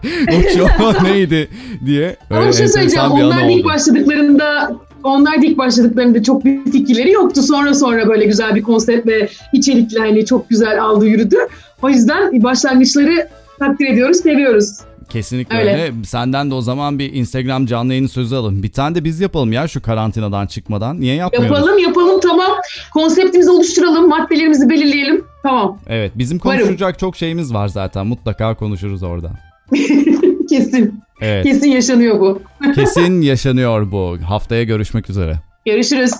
show 0.53 1.03
neydi 1.11 1.49
diye. 1.85 2.15
Ama 2.29 2.39
Öyle 2.39 2.49
bir 2.49 2.55
şey 2.55 2.67
söyleyeceğim. 2.67 3.11
Onlar 3.11 3.49
ilk 3.49 3.65
başladıklarında 3.65 4.75
onlar 5.03 5.41
da 5.41 5.45
ilk 5.45 5.57
başladıklarında 5.57 6.23
çok 6.23 6.45
bir 6.45 6.71
fikirleri 6.71 7.11
yoktu. 7.11 7.41
Sonra 7.41 7.73
sonra 7.73 8.07
böyle 8.07 8.25
güzel 8.25 8.55
bir 8.55 8.63
konsept 8.63 9.07
ve 9.07 9.29
içerikli 9.53 9.99
hani 9.99 10.25
çok 10.25 10.49
güzel 10.49 10.83
aldı 10.83 11.05
yürüdü. 11.05 11.37
O 11.81 11.89
yüzden 11.89 12.43
başlangıçları 12.43 13.29
takdir 13.59 13.87
ediyoruz, 13.87 14.17
seviyoruz. 14.17 14.79
Kesinlikle 15.09 15.57
Öyle. 15.57 15.71
öyle. 15.71 15.93
Senden 16.05 16.51
de 16.51 16.55
o 16.55 16.61
zaman 16.61 16.99
bir 16.99 17.13
Instagram 17.13 17.65
canlı 17.65 17.91
yayını 17.93 18.09
sözü 18.09 18.35
alalım. 18.35 18.63
Bir 18.63 18.71
tane 18.71 18.95
de 18.95 19.03
biz 19.03 19.19
yapalım 19.19 19.53
ya 19.53 19.67
şu 19.67 19.81
karantinadan 19.81 20.47
çıkmadan. 20.47 20.99
Niye 20.99 21.15
yapmıyoruz? 21.15 21.57
Yapalım 21.57 21.79
yapalım 21.79 22.19
tamam. 22.19 22.51
Konseptimizi 22.93 23.51
oluşturalım, 23.51 24.09
maddelerimizi 24.09 24.69
belirleyelim. 24.69 25.25
Tamam. 25.43 25.77
Evet 25.87 26.11
bizim 26.15 26.39
Varım. 26.45 26.59
konuşacak 26.59 26.99
çok 26.99 27.15
şeyimiz 27.17 27.53
var 27.53 27.67
zaten. 27.67 28.07
Mutlaka 28.07 28.55
konuşuruz 28.55 29.03
orada. 29.03 29.31
Kesin. 30.49 31.01
Evet. 31.21 31.43
Kesin 31.45 31.69
yaşanıyor 31.71 32.19
bu. 32.19 32.41
Kesin 32.75 33.21
yaşanıyor 33.21 33.91
bu. 33.91 34.17
Haftaya 34.27 34.63
görüşmek 34.63 35.09
üzere. 35.09 35.35
Görüşürüz. 35.65 36.11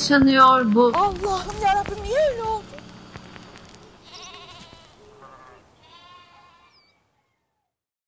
Yaşanıyor 0.00 0.74
bu. 0.74 0.92
Allah'ım 0.94 1.59